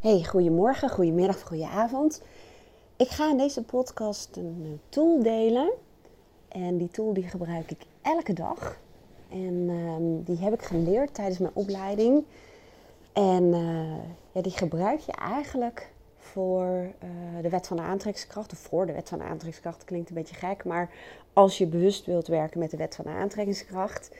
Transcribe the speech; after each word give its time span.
Hey, 0.00 0.24
goedemorgen, 0.24 0.90
goedemiddag, 0.90 1.42
goedenavond. 1.42 2.22
Ik 2.96 3.08
ga 3.08 3.30
in 3.30 3.36
deze 3.36 3.62
podcast 3.62 4.36
een 4.36 4.60
eh, 4.62 4.70
tool 4.88 5.22
delen. 5.22 5.72
En 6.48 6.76
die 6.76 6.88
tool 6.88 7.12
die 7.12 7.28
gebruik 7.28 7.70
ik 7.70 7.80
elke 8.02 8.32
dag. 8.32 8.78
En 9.28 9.66
ehm, 9.68 10.24
die 10.24 10.44
heb 10.44 10.52
ik 10.52 10.62
geleerd 10.62 11.14
tijdens 11.14 11.38
mijn 11.38 11.54
opleiding. 11.54 12.24
En 13.12 13.42
uh, 13.42 13.96
ja, 14.32 14.40
die 14.40 14.52
gebruik 14.52 15.00
je 15.00 15.12
eigenlijk 15.12 15.90
voor 16.18 16.66
uh, 16.66 17.42
de 17.42 17.48
wet 17.48 17.66
van 17.66 17.76
de 17.76 17.82
aantrekkingskracht. 17.82 18.52
Of 18.52 18.58
voor 18.58 18.86
de 18.86 18.92
wet 18.92 19.08
van 19.08 19.18
de 19.18 19.24
aantrekkingskracht 19.24 19.84
klinkt 19.84 20.08
een 20.08 20.14
beetje 20.14 20.34
gek. 20.34 20.64
Maar 20.64 20.90
als 21.32 21.58
je 21.58 21.66
bewust 21.66 22.06
wilt 22.06 22.26
werken 22.26 22.58
met 22.58 22.70
de 22.70 22.76
wet 22.76 22.94
van 22.94 23.04
de 23.04 23.10
aantrekkingskracht. 23.10 24.10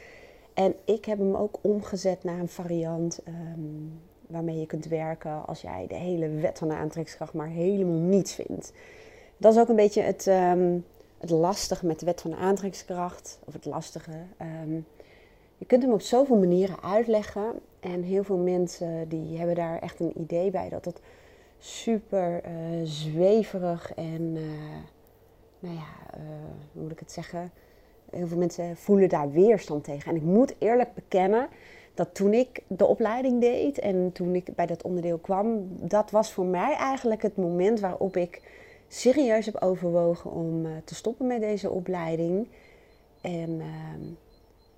En 0.54 0.74
ik 0.84 1.04
heb 1.04 1.18
hem 1.18 1.34
ook 1.34 1.58
omgezet 1.61 2.24
naar 2.24 2.38
een 2.38 2.48
variant 2.48 3.20
um, 3.29 4.00
waarmee 4.29 4.58
je 4.58 4.66
kunt 4.66 4.86
werken 4.86 5.46
als 5.46 5.61
jij 5.61 5.86
de 5.88 5.95
hele 5.95 6.29
wet 6.29 6.58
van 6.58 6.68
de 6.68 6.75
aantrekkingskracht 6.75 7.32
maar 7.32 7.48
helemaal 7.48 8.00
niets 8.00 8.35
vindt. 8.35 8.72
Dat 9.36 9.54
is 9.54 9.61
ook 9.61 9.68
een 9.68 9.76
beetje 9.76 10.02
het, 10.02 10.26
um, 10.26 10.85
het 11.18 11.30
lastige 11.30 11.86
met 11.86 12.00
de 12.00 12.07
wet 12.07 12.21
van 12.21 12.30
de 12.30 12.36
aantrekkingskracht. 12.36 13.39
Of 13.44 13.52
het 13.52 13.64
lastige. 13.64 14.12
Um, 14.64 14.86
je 15.58 15.66
kunt 15.66 15.82
hem 15.82 15.93
op 15.93 16.00
zoveel 16.00 16.36
manieren 16.36 16.82
uitleggen. 16.82 17.61
En 17.80 18.02
heel 18.02 18.25
veel 18.25 18.36
mensen 18.36 19.08
die 19.08 19.36
hebben 19.39 19.54
daar 19.54 19.79
echt 19.79 20.00
een 20.00 20.21
idee 20.21 20.50
bij 20.50 20.68
dat 20.68 20.85
het 20.85 21.00
super 21.58 22.43
uh, 22.44 22.50
zweverig 22.85 23.94
en, 23.94 24.22
uh, 24.36 24.43
nou 25.58 25.74
ja, 25.74 26.18
uh, 26.18 26.21
hoe 26.72 26.82
moet 26.82 26.93
ik 26.93 26.99
het 26.99 27.13
zeggen? 27.13 27.50
Heel 28.11 28.27
veel 28.27 28.38
mensen 28.38 28.77
voelen 28.77 29.08
daar 29.08 29.30
weerstand 29.30 29.85
tegen. 29.85 30.11
En 30.11 30.16
ik 30.16 30.22
moet 30.22 30.54
eerlijk 30.58 30.94
bekennen 30.94 31.49
dat 31.96 32.14
toen 32.14 32.33
ik 32.33 32.62
de 32.67 32.86
opleiding 32.86 33.41
deed 33.41 33.78
en 33.78 34.12
toen 34.12 34.34
ik 34.34 34.55
bij 34.55 34.67
dat 34.67 34.83
onderdeel 34.83 35.19
kwam, 35.19 35.69
dat 35.70 36.11
was 36.11 36.33
voor 36.33 36.45
mij 36.45 36.75
eigenlijk 36.75 37.22
het 37.22 37.36
moment 37.36 37.81
waarop 37.81 38.17
ik 38.17 38.42
serieus 38.89 39.47
heb 39.47 39.62
overwogen 39.62 40.30
om 40.30 40.66
te 40.84 40.94
stoppen 40.94 41.27
met 41.27 41.41
deze 41.41 41.70
opleiding. 41.70 42.48
En 43.20 43.61
ehm, 43.61 44.03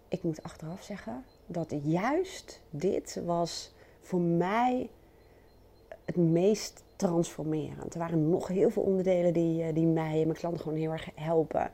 ik 0.08 0.22
moet 0.22 0.42
achteraf 0.42 0.82
zeggen 0.82 1.24
dat 1.46 1.74
juist 1.82 2.60
dit 2.70 3.20
was 3.24 3.74
voor 4.00 4.20
mij 4.20 4.90
het 6.04 6.16
meest 6.16 6.82
transformerend. 6.96 7.94
Er 7.94 8.00
waren 8.00 8.30
nog 8.30 8.48
heel 8.48 8.70
veel 8.70 8.82
onderdelen 8.82 9.32
die, 9.32 9.72
die 9.72 9.86
mij 9.86 10.20
en 10.20 10.26
mijn 10.26 10.38
klanten 10.38 10.62
gewoon 10.62 10.78
heel 10.78 10.92
erg 10.92 11.08
helpen. 11.14 11.70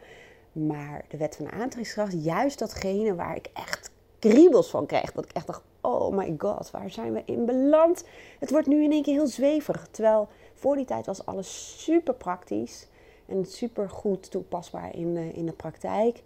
Maar 0.53 1.05
de 1.08 1.17
wet 1.17 1.36
van 1.36 1.51
aantrekkingskracht, 1.51 2.25
juist 2.25 2.58
datgene 2.58 3.14
waar 3.14 3.36
ik 3.36 3.51
echt 3.53 3.91
kriebels 4.28 4.70
van 4.70 4.86
kreeg. 4.86 5.12
Dat 5.12 5.25
ik 5.25 5.33
echt 5.33 5.47
dacht, 5.47 5.62
oh 5.80 6.17
my 6.17 6.34
god, 6.39 6.70
waar 6.70 6.91
zijn 6.91 7.12
we 7.12 7.22
in 7.25 7.44
beland? 7.44 8.05
Het 8.39 8.50
wordt 8.50 8.67
nu 8.67 8.83
in 8.83 8.92
één 8.92 9.03
keer 9.03 9.14
heel 9.14 9.27
zweverig. 9.27 9.89
Terwijl 9.91 10.28
voor 10.55 10.77
die 10.77 10.84
tijd 10.84 11.06
was 11.06 11.27
alles 11.27 11.83
super 11.83 12.14
praktisch 12.14 12.89
en 13.27 13.45
super 13.45 13.91
goed 13.91 14.30
toepasbaar 14.30 14.95
in, 14.95 15.17
uh, 15.17 15.36
in 15.36 15.47
de 15.47 15.52
praktijk. 15.52 16.22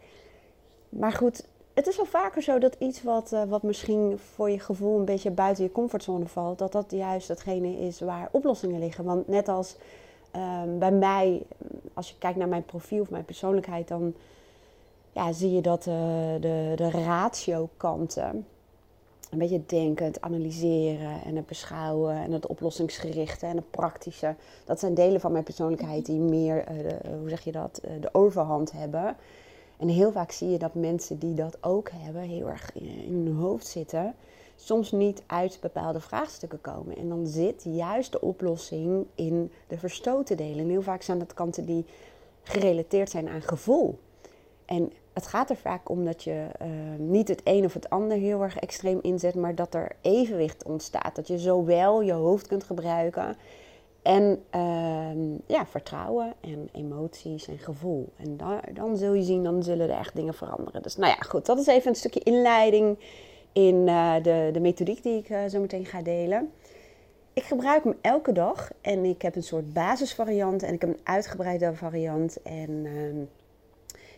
Maar 0.88 1.12
goed, 1.12 1.46
het 1.74 1.86
is 1.86 1.96
wel 1.96 2.06
vaker 2.06 2.42
zo 2.42 2.58
dat 2.58 2.76
iets 2.78 3.02
wat, 3.02 3.32
uh, 3.32 3.42
wat 3.44 3.62
misschien 3.62 4.18
voor 4.34 4.50
je 4.50 4.60
gevoel 4.60 4.98
een 4.98 5.04
beetje 5.04 5.30
buiten 5.30 5.64
je 5.64 5.72
comfortzone 5.72 6.26
valt, 6.26 6.58
dat 6.58 6.72
dat 6.72 6.90
juist 6.90 7.28
datgene 7.28 7.78
is 7.78 8.00
waar 8.00 8.28
oplossingen 8.30 8.80
liggen. 8.80 9.04
Want 9.04 9.28
net 9.28 9.48
als 9.48 9.76
um, 10.36 10.78
bij 10.78 10.92
mij, 10.92 11.42
als 11.94 12.08
je 12.08 12.14
kijkt 12.18 12.38
naar 12.38 12.48
mijn 12.48 12.64
profiel 12.64 13.00
of 13.00 13.10
mijn 13.10 13.24
persoonlijkheid, 13.24 13.88
dan 13.88 14.14
ja, 15.12 15.32
zie 15.32 15.52
je 15.52 15.60
dat 15.60 15.86
uh, 15.86 15.94
de, 16.40 16.72
de 16.76 16.90
ratio-kanten, 16.90 18.46
een 19.30 19.38
beetje 19.38 19.56
het 19.56 19.68
denken, 19.68 20.06
het 20.06 20.20
analyseren 20.20 21.22
en 21.24 21.36
het 21.36 21.46
beschouwen 21.46 22.16
en 22.16 22.32
het 22.32 22.46
oplossingsgerichte 22.46 23.46
en 23.46 23.56
het 23.56 23.70
praktische, 23.70 24.34
dat 24.64 24.80
zijn 24.80 24.94
delen 24.94 25.20
van 25.20 25.32
mijn 25.32 25.44
persoonlijkheid 25.44 26.06
die 26.06 26.18
meer, 26.18 26.70
uh, 26.70 26.82
de, 26.82 26.98
hoe 27.18 27.28
zeg 27.28 27.40
je 27.40 27.52
dat, 27.52 27.80
uh, 27.84 27.90
de 28.00 28.08
overhand 28.12 28.72
hebben. 28.72 29.16
En 29.76 29.88
heel 29.88 30.12
vaak 30.12 30.30
zie 30.30 30.50
je 30.50 30.58
dat 30.58 30.74
mensen 30.74 31.18
die 31.18 31.34
dat 31.34 31.58
ook 31.60 31.90
hebben, 31.92 32.22
heel 32.22 32.48
erg 32.48 32.72
in 32.74 33.22
hun 33.26 33.36
hoofd 33.36 33.66
zitten, 33.66 34.14
soms 34.56 34.92
niet 34.92 35.22
uit 35.26 35.58
bepaalde 35.60 36.00
vraagstukken 36.00 36.60
komen. 36.60 36.96
En 36.96 37.08
dan 37.08 37.26
zit 37.26 37.64
juist 37.64 38.12
de 38.12 38.20
oplossing 38.20 39.06
in 39.14 39.52
de 39.66 39.78
verstoten 39.78 40.36
delen. 40.36 40.58
En 40.58 40.68
heel 40.68 40.82
vaak 40.82 41.02
zijn 41.02 41.18
dat 41.18 41.34
kanten 41.34 41.64
die 41.64 41.84
gerelateerd 42.42 43.10
zijn 43.10 43.28
aan 43.28 43.42
gevoel. 43.42 43.98
En 44.68 44.92
het 45.12 45.26
gaat 45.26 45.50
er 45.50 45.56
vaak 45.56 45.88
om 45.88 46.04
dat 46.04 46.24
je 46.24 46.46
uh, 46.62 46.68
niet 46.98 47.28
het 47.28 47.40
een 47.44 47.64
of 47.64 47.74
het 47.74 47.90
ander 47.90 48.16
heel 48.16 48.42
erg 48.42 48.58
extreem 48.58 48.98
inzet, 49.02 49.34
maar 49.34 49.54
dat 49.54 49.74
er 49.74 49.96
evenwicht 50.00 50.64
ontstaat. 50.64 51.16
Dat 51.16 51.26
je 51.26 51.38
zowel 51.38 52.00
je 52.00 52.12
hoofd 52.12 52.46
kunt 52.46 52.64
gebruiken 52.64 53.36
en 54.02 54.42
uh, 54.54 55.38
ja, 55.46 55.66
vertrouwen 55.66 56.34
en 56.40 56.68
emoties 56.72 57.48
en 57.48 57.58
gevoel. 57.58 58.12
En 58.16 58.36
dan, 58.36 58.60
dan 58.72 58.96
zul 58.96 59.12
je 59.12 59.22
zien, 59.22 59.44
dan 59.44 59.62
zullen 59.62 59.90
er 59.90 59.98
echt 59.98 60.16
dingen 60.16 60.34
veranderen. 60.34 60.82
Dus 60.82 60.96
nou 60.96 61.10
ja, 61.10 61.20
goed, 61.28 61.46
dat 61.46 61.58
is 61.58 61.66
even 61.66 61.88
een 61.88 61.96
stukje 61.96 62.20
inleiding 62.20 62.98
in 63.52 63.74
uh, 63.74 64.14
de, 64.22 64.50
de 64.52 64.60
methodiek 64.60 65.02
die 65.02 65.18
ik 65.18 65.28
uh, 65.28 65.38
zo 65.48 65.60
meteen 65.60 65.86
ga 65.86 66.02
delen. 66.02 66.52
Ik 67.32 67.42
gebruik 67.42 67.84
hem 67.84 67.96
elke 68.00 68.32
dag 68.32 68.70
en 68.80 69.04
ik 69.04 69.22
heb 69.22 69.36
een 69.36 69.42
soort 69.42 69.72
basisvariant 69.72 70.62
en 70.62 70.74
ik 70.74 70.80
heb 70.80 70.90
een 70.90 71.00
uitgebreide 71.02 71.74
variant. 71.74 72.42
En 72.42 72.70
uh, 72.70 73.26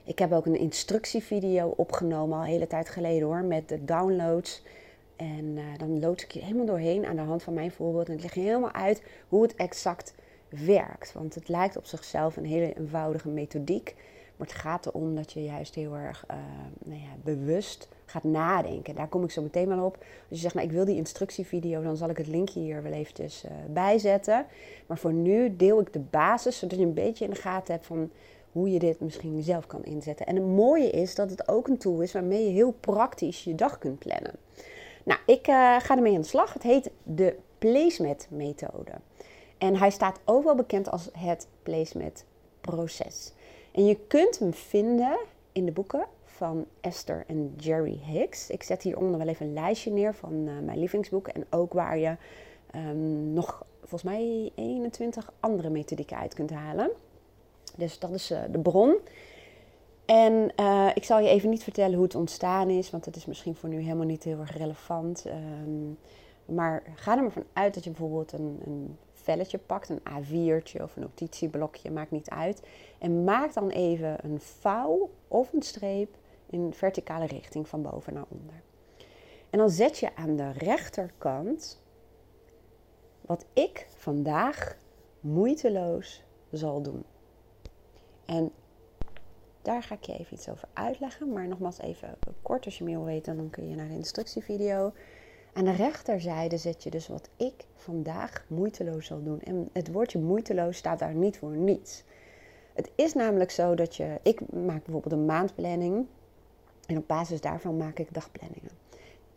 ik 0.04 0.18
heb 0.18 0.32
ook 0.32 0.46
een 0.46 0.58
instructievideo 0.58 1.74
opgenomen 1.76 2.36
al 2.36 2.42
een 2.42 2.50
hele 2.50 2.66
tijd 2.66 2.88
geleden 2.88 3.26
hoor, 3.26 3.42
met 3.42 3.68
de 3.68 3.84
downloads. 3.84 4.62
En 5.16 5.44
uh, 5.44 5.62
dan 5.76 6.00
lood 6.00 6.22
ik 6.22 6.30
je 6.30 6.40
helemaal 6.40 6.66
doorheen 6.66 7.06
aan 7.06 7.16
de 7.16 7.22
hand 7.22 7.42
van 7.42 7.54
mijn 7.54 7.70
voorbeeld. 7.70 8.08
En 8.08 8.14
ik 8.14 8.22
leg 8.22 8.34
je 8.34 8.40
helemaal 8.40 8.72
uit 8.72 9.02
hoe 9.28 9.42
het 9.42 9.54
exact 9.54 10.14
werkt. 10.48 11.12
Want 11.12 11.34
het 11.34 11.48
lijkt 11.48 11.76
op 11.76 11.84
zichzelf 11.84 12.36
een 12.36 12.44
hele 12.44 12.74
eenvoudige 12.74 13.28
methodiek. 13.28 13.94
Maar 14.36 14.48
het 14.48 14.56
gaat 14.56 14.86
erom 14.86 15.14
dat 15.14 15.32
je 15.32 15.42
juist 15.42 15.74
heel 15.74 15.94
erg 15.94 16.24
uh, 16.30 16.36
nou 16.84 17.00
ja, 17.00 17.08
bewust 17.22 17.88
gaat 18.04 18.24
nadenken. 18.24 18.94
Daar 18.94 19.08
kom 19.08 19.24
ik 19.24 19.30
zo 19.30 19.42
meteen 19.42 19.68
wel 19.68 19.84
op. 19.84 19.96
Als 19.96 20.04
je 20.28 20.36
zegt, 20.36 20.54
nou, 20.54 20.66
ik 20.66 20.72
wil 20.72 20.84
die 20.84 20.96
instructievideo, 20.96 21.82
dan 21.82 21.96
zal 21.96 22.08
ik 22.08 22.16
het 22.16 22.26
linkje 22.26 22.60
hier 22.60 22.82
wel 22.82 22.92
eventjes 22.92 23.44
uh, 23.44 23.50
bijzetten. 23.68 24.46
Maar 24.86 24.98
voor 24.98 25.12
nu 25.12 25.56
deel 25.56 25.80
ik 25.80 25.92
de 25.92 25.98
basis, 25.98 26.58
zodat 26.58 26.78
je 26.78 26.84
een 26.84 26.94
beetje 26.94 27.24
in 27.24 27.30
de 27.30 27.36
gaten 27.36 27.74
hebt 27.74 27.86
van 27.86 28.10
hoe 28.52 28.70
je 28.70 28.78
dit 28.78 29.00
misschien 29.00 29.42
zelf 29.42 29.66
kan 29.66 29.84
inzetten. 29.84 30.26
En 30.26 30.36
het 30.36 30.44
mooie 30.44 30.90
is 30.90 31.14
dat 31.14 31.30
het 31.30 31.48
ook 31.48 31.68
een 31.68 31.78
tool 31.78 32.00
is 32.00 32.12
waarmee 32.12 32.44
je 32.44 32.50
heel 32.50 32.74
praktisch 32.80 33.44
je 33.44 33.54
dag 33.54 33.78
kunt 33.78 33.98
plannen. 33.98 34.34
Nou, 35.04 35.20
ik 35.26 35.48
uh, 35.48 35.54
ga 35.80 35.96
ermee 35.96 36.14
aan 36.14 36.20
de 36.20 36.26
slag. 36.26 36.52
Het 36.52 36.62
heet 36.62 36.90
de 37.02 37.36
Placemat-methode. 37.58 38.92
En 39.58 39.76
hij 39.76 39.90
staat 39.90 40.20
ook 40.24 40.44
wel 40.44 40.54
bekend 40.54 40.90
als 40.90 41.08
het 41.12 41.48
Placemat-proces. 41.62 43.32
En 43.72 43.86
je 43.86 43.98
kunt 44.06 44.38
hem 44.38 44.52
vinden 44.52 45.18
in 45.52 45.64
de 45.64 45.72
boeken 45.72 46.06
van 46.24 46.66
Esther 46.80 47.24
en 47.26 47.54
Jerry 47.56 48.00
Hicks. 48.02 48.50
Ik 48.50 48.62
zet 48.62 48.82
hieronder 48.82 49.18
wel 49.18 49.28
even 49.28 49.46
een 49.46 49.52
lijstje 49.52 49.90
neer 49.90 50.14
van 50.14 50.32
uh, 50.32 50.52
mijn 50.64 50.78
lievelingsboeken. 50.78 51.34
En 51.34 51.46
ook 51.50 51.72
waar 51.72 51.98
je 51.98 52.16
um, 52.74 53.32
nog 53.32 53.66
volgens 53.80 54.02
mij 54.02 54.52
21 54.54 55.32
andere 55.40 55.70
methodieken 55.70 56.16
uit 56.16 56.34
kunt 56.34 56.50
halen. 56.50 56.90
Dus 57.76 57.98
dat 57.98 58.10
is 58.10 58.30
uh, 58.30 58.40
de 58.50 58.58
bron. 58.58 58.96
En 60.04 60.52
uh, 60.60 60.90
ik 60.94 61.04
zal 61.04 61.20
je 61.20 61.28
even 61.28 61.50
niet 61.50 61.62
vertellen 61.62 61.94
hoe 61.94 62.04
het 62.04 62.14
ontstaan 62.14 62.68
is, 62.70 62.90
want 62.90 63.04
dat 63.04 63.16
is 63.16 63.26
misschien 63.26 63.54
voor 63.54 63.68
nu 63.68 63.80
helemaal 63.80 64.06
niet 64.06 64.24
heel 64.24 64.38
erg 64.40 64.56
relevant. 64.56 65.24
Um, 65.26 65.98
maar 66.44 66.82
ga 66.94 67.16
er 67.16 67.22
maar 67.22 67.30
van 67.30 67.44
uit 67.52 67.74
dat 67.74 67.84
je 67.84 67.90
bijvoorbeeld 67.90 68.32
een, 68.32 68.60
een 68.64 68.98
velletje 69.12 69.58
pakt, 69.58 69.88
een 69.88 70.00
A4'tje 70.00 70.82
of 70.82 70.96
een 70.96 71.02
notitieblokje, 71.02 71.90
maakt 71.90 72.10
niet 72.10 72.30
uit. 72.30 72.62
En 72.98 73.24
maak 73.24 73.54
dan 73.54 73.68
even 73.68 74.24
een 74.24 74.40
vouw 74.40 75.10
of 75.28 75.52
een 75.52 75.62
streep 75.62 76.16
in 76.46 76.74
verticale 76.74 77.26
richting 77.26 77.68
van 77.68 77.82
boven 77.82 78.14
naar 78.14 78.26
onder. 78.28 78.62
En 79.50 79.58
dan 79.58 79.70
zet 79.70 79.98
je 79.98 80.16
aan 80.16 80.36
de 80.36 80.50
rechterkant 80.50 81.82
wat 83.20 83.46
ik 83.52 83.86
vandaag 83.96 84.76
moeiteloos 85.20 86.22
zal 86.50 86.82
doen. 86.82 87.04
En 88.30 88.52
daar 89.62 89.82
ga 89.82 89.94
ik 89.94 90.04
je 90.04 90.18
even 90.18 90.34
iets 90.34 90.48
over 90.48 90.68
uitleggen. 90.72 91.32
Maar 91.32 91.48
nogmaals 91.48 91.78
even 91.78 92.18
kort 92.42 92.64
als 92.64 92.78
je 92.78 92.84
meer 92.84 92.96
wil 92.96 93.04
weten, 93.04 93.36
dan 93.36 93.50
kun 93.50 93.68
je 93.68 93.74
naar 93.74 93.88
de 93.88 93.94
instructievideo. 93.94 94.92
Aan 95.52 95.64
de 95.64 95.72
rechterzijde 95.72 96.56
zet 96.56 96.82
je 96.82 96.90
dus 96.90 97.08
wat 97.08 97.28
ik 97.36 97.64
vandaag 97.74 98.44
moeiteloos 98.48 99.06
zal 99.06 99.22
doen. 99.22 99.40
En 99.40 99.68
het 99.72 99.92
woordje 99.92 100.18
moeiteloos 100.18 100.76
staat 100.76 100.98
daar 100.98 101.14
niet 101.14 101.38
voor 101.38 101.56
niets. 101.56 102.04
Het 102.74 102.90
is 102.94 103.14
namelijk 103.14 103.50
zo 103.50 103.74
dat 103.74 103.96
je, 103.96 104.18
ik 104.22 104.52
maak 104.52 104.84
bijvoorbeeld 104.84 105.12
een 105.12 105.26
maandplanning. 105.26 106.06
En 106.86 106.96
op 106.96 107.08
basis 107.08 107.40
daarvan 107.40 107.76
maak 107.76 107.98
ik 107.98 108.14
dagplanningen. 108.14 108.70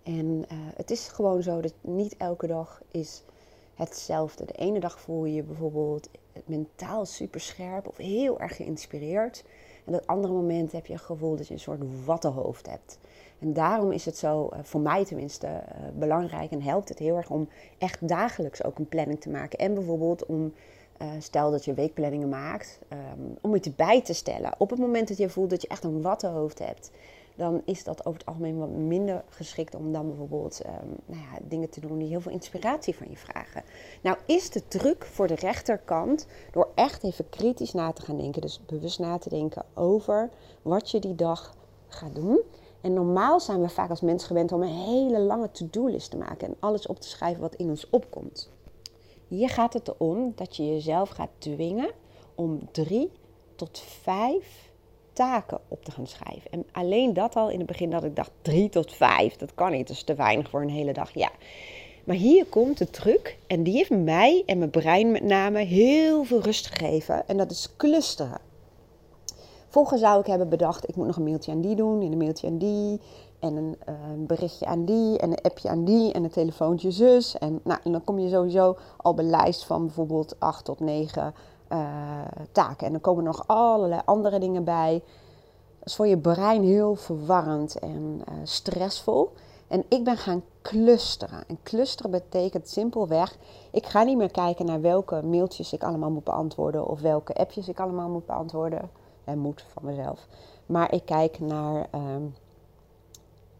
En 0.03 0.25
uh, 0.25 0.57
het 0.75 0.91
is 0.91 1.07
gewoon 1.07 1.43
zo 1.43 1.61
dat 1.61 1.73
niet 1.81 2.17
elke 2.17 2.47
dag 2.47 2.81
is 2.91 3.23
hetzelfde. 3.75 4.45
De 4.45 4.53
ene 4.53 4.79
dag 4.79 4.99
voel 4.99 5.25
je 5.25 5.33
je 5.33 5.43
bijvoorbeeld 5.43 6.09
mentaal 6.45 7.05
super 7.05 7.39
scherp 7.39 7.87
of 7.87 7.97
heel 7.97 8.39
erg 8.39 8.55
geïnspireerd. 8.55 9.43
En 9.85 9.95
op 9.95 10.03
andere 10.05 10.33
moment 10.33 10.71
heb 10.71 10.85
je 10.85 10.93
het 10.93 11.01
gevoel 11.01 11.35
dat 11.35 11.47
je 11.47 11.53
een 11.53 11.59
soort 11.59 12.05
wattenhoofd 12.05 12.69
hebt. 12.69 12.99
En 13.39 13.53
daarom 13.53 13.91
is 13.91 14.05
het 14.05 14.17
zo, 14.17 14.47
eh, 14.47 14.59
voor 14.61 14.81
mij 14.81 15.05
tenminste, 15.05 15.47
uh, 15.47 15.99
belangrijk 15.99 16.51
en 16.51 16.61
helpt 16.61 16.89
het 16.89 16.99
heel 16.99 17.17
erg 17.17 17.29
om 17.29 17.49
echt 17.77 18.07
dagelijks 18.07 18.63
ook 18.63 18.79
een 18.79 18.87
planning 18.87 19.21
te 19.21 19.29
maken. 19.29 19.59
En 19.59 19.73
bijvoorbeeld 19.73 20.25
om, 20.25 20.53
uh, 21.01 21.07
stel 21.19 21.51
dat 21.51 21.65
je 21.65 21.73
weekplanningen 21.73 22.29
maakt, 22.29 22.79
um, 22.93 23.37
om 23.41 23.53
het 23.53 23.65
erbij 23.65 24.01
te 24.01 24.13
stellen. 24.13 24.53
Op 24.57 24.69
het 24.69 24.79
moment 24.79 25.07
dat 25.07 25.17
je 25.17 25.29
voelt 25.29 25.49
dat 25.49 25.61
je 25.61 25.67
echt 25.67 25.83
een 25.83 26.01
wattenhoofd 26.01 26.59
hebt, 26.59 26.91
dan 27.35 27.61
is 27.65 27.83
dat 27.83 28.05
over 28.05 28.19
het 28.19 28.27
algemeen 28.27 28.57
wat 28.57 28.69
minder 28.69 29.23
geschikt 29.29 29.75
om 29.75 29.91
dan 29.91 30.07
bijvoorbeeld 30.07 30.61
um, 30.65 30.97
nou 31.05 31.21
ja, 31.21 31.39
dingen 31.47 31.69
te 31.69 31.79
doen 31.79 31.97
die 31.97 32.07
heel 32.07 32.21
veel 32.21 32.31
inspiratie 32.31 32.95
van 32.95 33.09
je 33.09 33.17
vragen. 33.17 33.63
Nou 34.01 34.17
is 34.25 34.49
de 34.49 34.67
truc 34.67 35.05
voor 35.05 35.27
de 35.27 35.35
rechterkant 35.35 36.27
door 36.51 36.69
echt 36.75 37.03
even 37.03 37.29
kritisch 37.29 37.73
na 37.73 37.91
te 37.91 38.01
gaan 38.01 38.17
denken, 38.17 38.41
dus 38.41 38.65
bewust 38.65 38.99
na 38.99 39.17
te 39.17 39.29
denken 39.29 39.65
over 39.73 40.29
wat 40.61 40.91
je 40.91 40.99
die 40.99 41.15
dag 41.15 41.55
gaat 41.87 42.15
doen. 42.15 42.41
En 42.81 42.93
normaal 42.93 43.39
zijn 43.39 43.61
we 43.61 43.69
vaak 43.69 43.89
als 43.89 44.01
mensen 44.01 44.27
gewend 44.27 44.51
om 44.51 44.61
een 44.61 44.67
hele 44.67 45.19
lange 45.19 45.51
to-do-list 45.51 46.11
te 46.11 46.17
maken 46.17 46.47
en 46.47 46.55
alles 46.59 46.87
op 46.87 46.99
te 46.99 47.07
schrijven 47.07 47.41
wat 47.41 47.55
in 47.55 47.69
ons 47.69 47.89
opkomt. 47.89 48.51
Hier 49.27 49.49
gaat 49.49 49.73
het 49.73 49.87
erom 49.87 50.31
dat 50.35 50.55
je 50.55 50.67
jezelf 50.67 51.09
gaat 51.09 51.29
dwingen 51.37 51.91
om 52.35 52.71
drie 52.71 53.11
tot 53.55 53.79
vijf 53.79 54.71
taken 55.13 55.59
op 55.67 55.85
te 55.85 55.91
gaan 55.91 56.07
schrijven. 56.07 56.51
En 56.51 56.65
alleen 56.71 57.13
dat 57.13 57.35
al 57.35 57.49
in 57.49 57.57
het 57.57 57.67
begin 57.67 57.89
dat 57.89 58.03
ik 58.03 58.15
dacht 58.15 58.31
drie 58.41 58.69
tot 58.69 58.93
vijf, 58.93 59.35
dat 59.35 59.53
kan 59.53 59.71
niet, 59.71 59.87
dat 59.87 59.95
is 59.95 60.03
te 60.03 60.15
weinig 60.15 60.49
voor 60.49 60.61
een 60.61 60.69
hele 60.69 60.93
dag. 60.93 61.13
Ja, 61.13 61.29
maar 62.03 62.15
hier 62.15 62.45
komt 62.45 62.77
de 62.77 62.89
truc 62.89 63.37
en 63.47 63.63
die 63.63 63.73
heeft 63.73 63.89
mij 63.89 64.43
en 64.45 64.57
mijn 64.57 64.69
brein 64.69 65.11
met 65.11 65.23
name 65.23 65.59
heel 65.59 66.23
veel 66.23 66.41
rust 66.41 66.67
gegeven 66.67 67.27
en 67.27 67.37
dat 67.37 67.51
is 67.51 67.75
clusteren. 67.77 68.41
Vroeger 69.69 69.97
zou 69.97 70.19
ik 70.19 70.25
hebben 70.25 70.49
bedacht, 70.49 70.89
ik 70.89 70.95
moet 70.95 71.07
nog 71.07 71.15
een 71.15 71.23
mailtje 71.23 71.51
aan 71.51 71.61
die 71.61 71.75
doen 71.75 72.01
en 72.01 72.11
een 72.11 72.17
mailtje 72.17 72.47
aan 72.47 72.57
die. 72.57 72.99
En 73.39 73.55
een, 73.55 73.77
uh, 73.89 73.95
berichtje 74.17 74.65
aan 74.65 74.85
die 74.85 75.17
en 75.17 75.29
een 75.29 75.41
appje 75.41 75.69
aan 75.69 75.85
die 75.85 76.13
en 76.13 76.23
een 76.23 76.29
telefoontje 76.29 76.91
zus. 76.91 77.37
En, 77.37 77.59
nou, 77.63 77.79
en 77.83 77.91
dan 77.91 78.03
kom 78.03 78.19
je 78.19 78.29
sowieso 78.29 78.77
al 78.97 79.19
een 79.19 79.29
lijst 79.29 79.65
van 79.65 79.85
bijvoorbeeld 79.85 80.35
8 80.39 80.65
tot 80.65 80.79
9 80.79 81.21
uh, 81.21 81.27
taken. 82.51 82.85
En 82.85 82.91
dan 82.91 83.01
komen 83.01 83.23
nog 83.23 83.47
allerlei 83.47 84.01
andere 84.05 84.39
dingen 84.39 84.63
bij. 84.63 85.03
Dat 85.79 85.87
is 85.87 85.95
voor 85.95 86.07
je 86.07 86.17
brein 86.17 86.63
heel 86.63 86.95
verwarrend 86.95 87.79
en 87.79 88.21
uh, 88.29 88.35
stressvol. 88.43 89.31
En 89.67 89.85
ik 89.89 90.03
ben 90.03 90.17
gaan 90.17 90.43
clusteren. 90.61 91.43
En 91.47 91.59
clusteren 91.63 92.11
betekent 92.11 92.69
simpelweg, 92.69 93.37
ik 93.71 93.85
ga 93.85 94.03
niet 94.03 94.17
meer 94.17 94.31
kijken 94.31 94.65
naar 94.65 94.81
welke 94.81 95.21
mailtjes 95.23 95.73
ik 95.73 95.83
allemaal 95.83 96.11
moet 96.11 96.23
beantwoorden 96.23 96.87
of 96.87 97.01
welke 97.01 97.33
appjes 97.33 97.67
ik 97.67 97.79
allemaal 97.79 98.09
moet 98.09 98.25
beantwoorden 98.25 98.89
en 99.23 99.39
moet 99.39 99.65
van 99.67 99.85
mezelf. 99.85 100.27
Maar 100.65 100.93
ik 100.93 101.05
kijk 101.05 101.39
naar 101.39 101.87
um, 101.95 102.35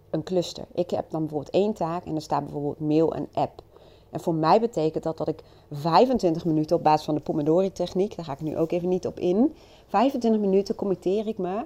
een 0.10 0.24
cluster. 0.24 0.66
Ik 0.74 0.90
heb 0.90 1.10
dan 1.10 1.22
bijvoorbeeld 1.22 1.54
één 1.54 1.74
taak 1.74 2.06
en 2.06 2.16
er 2.16 2.22
staat 2.22 2.44
bijvoorbeeld 2.44 2.80
mail 2.80 3.16
en 3.16 3.28
app. 3.34 3.62
En 4.14 4.20
voor 4.20 4.36
mij 4.36 4.60
betekent 4.60 5.04
dat 5.04 5.18
dat 5.18 5.28
ik 5.28 5.44
25 5.72 6.46
minuten 6.46 6.76
op 6.76 6.84
basis 6.84 7.06
van 7.06 7.16
de 7.16 7.22
Pomodori-techniek, 7.22 8.16
daar 8.16 8.26
ga 8.26 8.34
ik 8.34 8.42
nu 8.42 8.58
ook 8.58 8.72
even 8.72 8.90
niet 8.90 9.08
op 9.08 9.20
in, 9.20 9.56
25 9.88 10.42
minuten 10.42 10.76
committeer 10.76 11.28
ik 11.28 11.38
me 11.38 11.66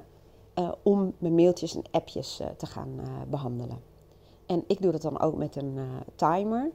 uh, 0.56 0.72
om 0.84 1.14
mijn 1.18 1.36
mailtjes 1.36 1.76
en 1.76 1.84
appjes 1.92 2.40
uh, 2.42 2.48
te 2.58 2.66
gaan 2.66 2.90
uh, 3.00 3.06
behandelen. 3.30 3.80
En 4.46 4.64
ik 4.68 4.82
doe 4.82 4.92
dat 4.92 5.02
dan 5.02 5.20
ook 5.20 5.36
met 5.36 5.56
een 5.56 5.80
timer. 6.16 6.72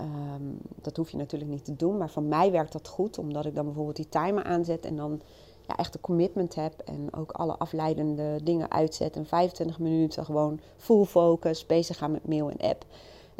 Um, 0.00 0.58
dat 0.82 0.96
hoef 0.96 1.10
je 1.10 1.16
natuurlijk 1.16 1.50
niet 1.50 1.64
te 1.64 1.76
doen, 1.76 1.96
maar 1.96 2.10
voor 2.10 2.22
mij 2.22 2.50
werkt 2.50 2.72
dat 2.72 2.88
goed, 2.88 3.18
omdat 3.18 3.46
ik 3.46 3.54
dan 3.54 3.64
bijvoorbeeld 3.64 3.96
die 3.96 4.08
timer 4.08 4.44
aanzet 4.44 4.84
en 4.84 4.96
dan 4.96 5.20
ja, 5.66 5.76
echt 5.76 5.94
een 5.94 6.00
commitment 6.00 6.54
heb 6.54 6.78
en 6.84 7.14
ook 7.14 7.32
alle 7.32 7.56
afleidende 7.58 8.40
dingen 8.42 8.70
uitzet. 8.70 9.16
En 9.16 9.26
25 9.26 9.78
minuten 9.78 10.24
gewoon 10.24 10.60
full 10.76 11.04
focus 11.04 11.66
bezig 11.66 11.98
gaan 11.98 12.10
met 12.10 12.28
mail 12.28 12.50
en 12.50 12.68
app. 12.68 12.84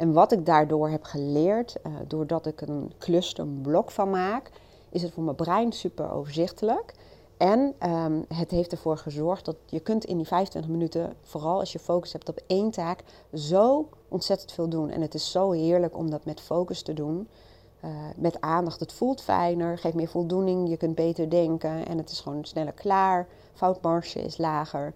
En 0.03 0.13
wat 0.13 0.31
ik 0.31 0.45
daardoor 0.45 0.89
heb 0.89 1.03
geleerd, 1.03 1.75
uh, 1.87 1.93
doordat 2.07 2.45
ik 2.45 2.61
een 2.61 2.91
cluster, 2.97 3.43
een 3.43 3.61
blok 3.61 3.91
van 3.91 4.09
maak, 4.09 4.51
is 4.89 5.01
het 5.01 5.11
voor 5.11 5.23
mijn 5.23 5.35
brein 5.35 5.71
super 5.71 6.11
overzichtelijk. 6.11 6.93
En 7.37 7.73
um, 7.89 8.25
het 8.33 8.51
heeft 8.51 8.71
ervoor 8.71 8.97
gezorgd 8.97 9.45
dat 9.45 9.55
je 9.65 9.79
kunt 9.79 10.05
in 10.05 10.17
die 10.17 10.27
25 10.27 10.71
minuten, 10.71 11.13
vooral 11.21 11.59
als 11.59 11.71
je 11.71 11.79
focus 11.79 12.13
hebt 12.13 12.29
op 12.29 12.39
één 12.47 12.71
taak, 12.71 13.03
zo 13.33 13.89
ontzettend 14.07 14.51
veel 14.51 14.69
doen. 14.69 14.89
En 14.89 15.01
het 15.01 15.13
is 15.13 15.31
zo 15.31 15.51
heerlijk 15.51 15.97
om 15.97 16.09
dat 16.09 16.25
met 16.25 16.41
focus 16.41 16.81
te 16.81 16.93
doen. 16.93 17.27
Uh, 17.85 17.89
met 18.15 18.41
aandacht. 18.41 18.79
Het 18.79 18.93
voelt 18.93 19.21
fijner, 19.21 19.77
geeft 19.77 19.95
meer 19.95 20.07
voldoening, 20.07 20.69
je 20.69 20.77
kunt 20.77 20.95
beter 20.95 21.29
denken 21.29 21.87
en 21.87 21.97
het 21.97 22.09
is 22.09 22.19
gewoon 22.19 22.45
sneller 22.45 22.73
klaar. 22.73 23.27
Foutmarge 23.53 24.21
is 24.21 24.37
lager. 24.37 24.93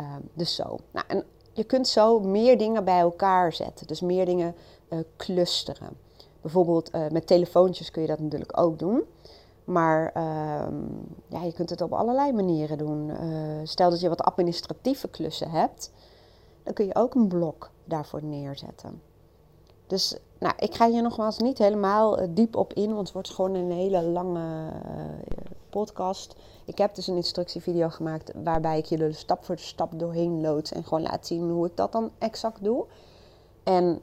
Uh, 0.00 0.06
dus 0.32 0.54
zo. 0.54 0.78
Nou, 0.90 1.06
en 1.08 1.24
je 1.54 1.64
kunt 1.64 1.88
zo 1.88 2.20
meer 2.20 2.58
dingen 2.58 2.84
bij 2.84 2.98
elkaar 2.98 3.52
zetten, 3.52 3.86
dus 3.86 4.00
meer 4.00 4.26
dingen 4.26 4.54
uh, 4.88 4.98
clusteren. 5.16 5.88
Bijvoorbeeld 6.40 6.90
met 7.10 7.26
telefoontjes 7.26 7.90
kun 7.90 8.02
je 8.02 8.08
dat 8.08 8.18
natuurlijk 8.18 8.58
ook 8.58 8.78
doen. 8.78 9.02
Maar 9.64 10.12
ehm, 10.14 10.74
ja, 11.28 11.42
je 11.42 11.52
kunt 11.52 11.70
het 11.70 11.80
op 11.80 11.92
allerlei 11.92 12.32
manieren 12.32 12.78
doen. 12.78 13.12
stel 13.62 13.90
dat 13.90 14.00
je 14.00 14.08
wat 14.08 14.20
administratieve 14.20 15.08
klussen 15.08 15.50
hebt, 15.50 15.92
dan 16.62 16.74
kun 16.74 16.86
je 16.86 16.94
ook 16.94 17.14
een 17.14 17.28
blok 17.28 17.70
daarvoor 17.84 18.24
neerzetten. 18.24 19.02
Dus 19.86 20.16
nou, 20.38 20.54
ik 20.58 20.74
ga 20.74 20.90
hier 20.90 21.02
nogmaals 21.02 21.38
niet 21.38 21.58
helemaal 21.58 22.34
diep 22.34 22.56
op 22.56 22.72
in, 22.72 22.88
want 22.94 23.00
het 23.00 23.12
wordt 23.12 23.30
gewoon 23.30 23.54
een 23.54 23.70
hele 23.70 24.02
lange 24.02 24.72
podcast. 25.70 26.36
Ik 26.64 26.78
heb 26.78 26.94
dus 26.94 27.06
een 27.06 27.16
instructievideo 27.16 27.88
gemaakt 27.88 28.32
waarbij 28.44 28.78
ik 28.78 28.84
je 28.84 28.96
er 28.96 29.14
stap 29.14 29.44
voor 29.44 29.58
stap 29.58 29.98
doorheen 29.98 30.40
loods 30.40 30.72
en 30.72 30.84
gewoon 30.84 31.02
laat 31.02 31.26
zien 31.26 31.50
hoe 31.50 31.66
ik 31.66 31.76
dat 31.76 31.92
dan 31.92 32.10
exact 32.18 32.64
doe. 32.64 32.84
En 33.62 34.00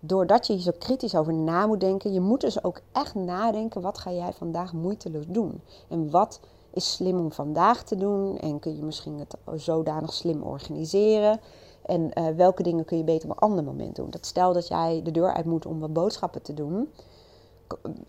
doordat 0.00 0.46
je 0.46 0.52
hier 0.52 0.62
zo 0.62 0.72
kritisch 0.78 1.14
over 1.14 1.34
na 1.34 1.66
moet 1.66 1.80
denken, 1.80 2.12
je 2.12 2.20
moet 2.20 2.40
dus 2.40 2.64
ook 2.64 2.80
echt 2.92 3.14
nadenken, 3.14 3.80
wat 3.80 3.98
ga 3.98 4.12
jij 4.12 4.32
vandaag 4.32 4.72
moeiteloos 4.72 5.26
doen? 5.28 5.60
En 5.88 6.10
wat 6.10 6.40
is 6.70 6.92
slim 6.92 7.18
om 7.18 7.32
vandaag 7.32 7.82
te 7.82 7.96
doen? 7.96 8.38
En 8.38 8.58
kun 8.58 8.76
je 8.76 8.82
misschien 8.82 9.18
het 9.18 9.36
zodanig 9.54 10.12
slim 10.12 10.42
organiseren? 10.42 11.40
En 11.82 12.10
uh, 12.14 12.28
welke 12.36 12.62
dingen 12.62 12.84
kun 12.84 12.96
je 12.96 13.04
beter 13.04 13.30
op 13.30 13.36
een 13.36 13.48
ander 13.48 13.64
moment 13.64 13.96
doen? 13.96 14.10
Dat 14.10 14.26
stel 14.26 14.52
dat 14.52 14.68
jij 14.68 15.00
de 15.02 15.10
deur 15.10 15.34
uit 15.34 15.44
moet 15.44 15.66
om 15.66 15.80
wat 15.80 15.92
boodschappen 15.92 16.42
te 16.42 16.54
doen. 16.54 16.88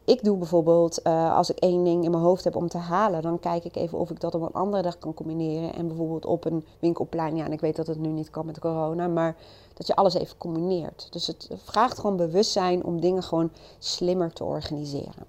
Ik 0.06 0.24
doe 0.24 0.38
bijvoorbeeld, 0.38 1.00
uh, 1.04 1.36
als 1.36 1.50
ik 1.50 1.58
één 1.58 1.84
ding 1.84 2.04
in 2.04 2.12
mijn 2.12 2.24
hoofd 2.24 2.44
heb 2.44 2.56
om 2.56 2.68
te 2.68 2.78
halen, 2.78 3.22
dan 3.22 3.40
kijk 3.40 3.64
ik 3.64 3.76
even 3.76 3.98
of 3.98 4.10
ik 4.10 4.20
dat 4.20 4.36
op 4.36 4.42
een 4.42 4.54
andere 4.54 4.84
dag 4.84 4.98
kan 4.98 5.14
combineren. 5.14 5.74
En 5.74 5.88
bijvoorbeeld 5.88 6.26
op 6.26 6.46
een 6.46 6.66
winkelplein, 6.80 7.36
ja, 7.36 7.46
en 7.46 7.52
ik 7.52 7.62
weet 7.62 7.76
dat 7.76 7.88
het 7.88 8.00
nu 8.00 8.08
niet 8.08 8.30
kan 8.30 8.46
met 8.46 8.60
corona, 8.60 9.08
maar 9.08 9.36
dat 9.74 9.88
je 9.88 9.96
alles 9.96 10.14
even 10.14 10.38
combineert. 10.38 11.08
Dus 11.12 11.28
het 11.28 11.50
vraagt 11.64 12.00
gewoon 12.00 12.18
bewustzijn 12.18 12.84
om 12.84 13.02
dingen 13.02 13.24
gewoon 13.24 13.52
slimmer 13.80 14.34
te 14.34 14.44
organiseren. 14.44 15.26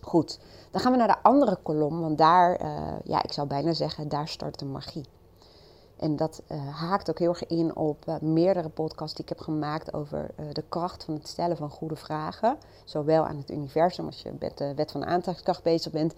Goed, 0.00 0.38
dan 0.70 0.80
gaan 0.80 0.92
we 0.92 0.98
naar 0.98 1.08
de 1.08 1.22
andere 1.22 1.58
kolom, 1.62 2.00
want 2.00 2.18
daar, 2.18 2.62
uh, 2.62 2.92
ja, 3.04 3.22
ik 3.22 3.32
zou 3.32 3.46
bijna 3.46 3.72
zeggen, 3.72 4.08
daar 4.08 4.28
start 4.28 4.58
de 4.58 4.64
magie. 4.64 5.04
En 6.04 6.16
dat 6.16 6.42
uh, 6.48 6.78
haakt 6.78 7.10
ook 7.10 7.18
heel 7.18 7.28
erg 7.28 7.46
in 7.46 7.76
op 7.76 8.04
uh, 8.08 8.18
meerdere 8.18 8.68
podcasts 8.68 9.14
die 9.14 9.24
ik 9.24 9.28
heb 9.28 9.40
gemaakt 9.40 9.94
over 9.94 10.30
uh, 10.40 10.46
de 10.52 10.64
kracht 10.68 11.04
van 11.04 11.14
het 11.14 11.28
stellen 11.28 11.56
van 11.56 11.70
goede 11.70 11.96
vragen. 11.96 12.56
Zowel 12.84 13.26
aan 13.26 13.36
het 13.36 13.50
universum 13.50 14.06
als 14.06 14.22
je 14.22 14.32
met 14.38 14.58
de 14.58 14.74
wet 14.74 14.90
van 14.90 15.00
de 15.00 15.06
aantrekkingskracht 15.06 15.62
bezig 15.62 15.92
bent, 15.92 16.14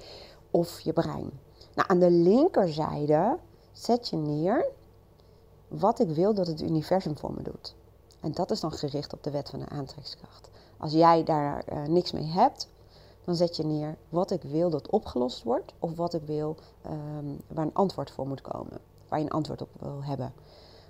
of 0.50 0.80
je 0.80 0.92
brein. 0.92 1.30
Nou, 1.74 1.88
aan 1.88 1.98
de 1.98 2.10
linkerzijde 2.10 3.38
zet 3.72 4.08
je 4.08 4.16
neer 4.16 4.66
wat 5.68 5.98
ik 5.98 6.08
wil 6.08 6.34
dat 6.34 6.46
het 6.46 6.62
universum 6.62 7.18
voor 7.18 7.32
me 7.32 7.42
doet. 7.42 7.74
En 8.20 8.32
dat 8.32 8.50
is 8.50 8.60
dan 8.60 8.72
gericht 8.72 9.12
op 9.12 9.22
de 9.22 9.30
wet 9.30 9.50
van 9.50 9.58
de 9.58 9.68
aantrekkingskracht. 9.68 10.48
Als 10.76 10.92
jij 10.92 11.24
daar 11.24 11.64
niks 11.88 12.12
mee 12.12 12.26
hebt, 12.26 12.68
dan 13.24 13.34
zet 13.34 13.56
je 13.56 13.64
neer 13.64 13.96
wat 14.08 14.30
ik 14.30 14.42
wil 14.42 14.70
dat 14.70 14.90
opgelost 14.90 15.42
wordt, 15.42 15.72
of 15.78 15.96
wat 15.96 16.14
ik 16.14 16.22
wil 16.22 16.56
um, 16.86 17.40
waar 17.46 17.64
een 17.64 17.74
antwoord 17.74 18.10
voor 18.10 18.28
moet 18.28 18.40
komen 18.40 18.80
waar 19.08 19.18
je 19.18 19.24
een 19.24 19.30
antwoord 19.30 19.62
op 19.62 19.68
wil 19.78 20.04
hebben. 20.04 20.32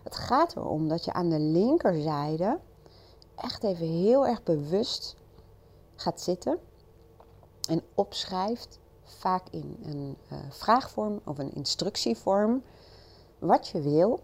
Het 0.02 0.16
gaat 0.16 0.56
erom 0.56 0.88
dat 0.88 1.04
je 1.04 1.12
aan 1.12 1.28
de 1.28 1.38
linkerzijde 1.38 2.58
echt 3.34 3.64
even 3.64 3.86
heel 3.86 4.26
erg 4.26 4.42
bewust 4.42 5.16
gaat 5.94 6.20
zitten 6.20 6.58
en 7.68 7.82
opschrijft, 7.94 8.78
vaak 9.02 9.48
in 9.50 9.76
een 9.82 10.16
uh, 10.32 10.38
vraagvorm 10.48 11.20
of 11.24 11.38
een 11.38 11.54
instructievorm, 11.54 12.62
wat 13.38 13.68
je 13.68 13.80
wil 13.80 14.20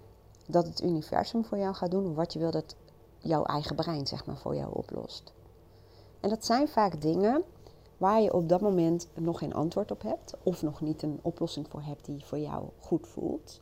dat 0.46 0.66
het 0.66 0.82
universum 0.82 1.44
voor 1.44 1.58
jou 1.58 1.74
gaat 1.74 1.90
doen, 1.90 2.14
wat 2.14 2.32
je 2.32 2.38
wil 2.38 2.50
dat 2.50 2.76
jouw 3.18 3.44
eigen 3.44 3.76
brein 3.76 4.06
zeg 4.06 4.26
maar, 4.26 4.36
voor 4.36 4.56
jou 4.56 4.74
oplost. 4.74 5.32
En 6.20 6.28
dat 6.28 6.44
zijn 6.44 6.68
vaak 6.68 7.00
dingen 7.00 7.44
waar 7.96 8.20
je 8.20 8.32
op 8.32 8.48
dat 8.48 8.60
moment 8.60 9.08
nog 9.14 9.38
geen 9.38 9.54
antwoord 9.54 9.90
op 9.90 10.02
hebt, 10.02 10.34
of 10.42 10.62
nog 10.62 10.80
niet 10.80 11.02
een 11.02 11.18
oplossing 11.22 11.68
voor 11.68 11.82
hebt 11.82 12.04
die 12.04 12.24
voor 12.24 12.38
jou 12.38 12.68
goed 12.80 13.06
voelt. 13.06 13.60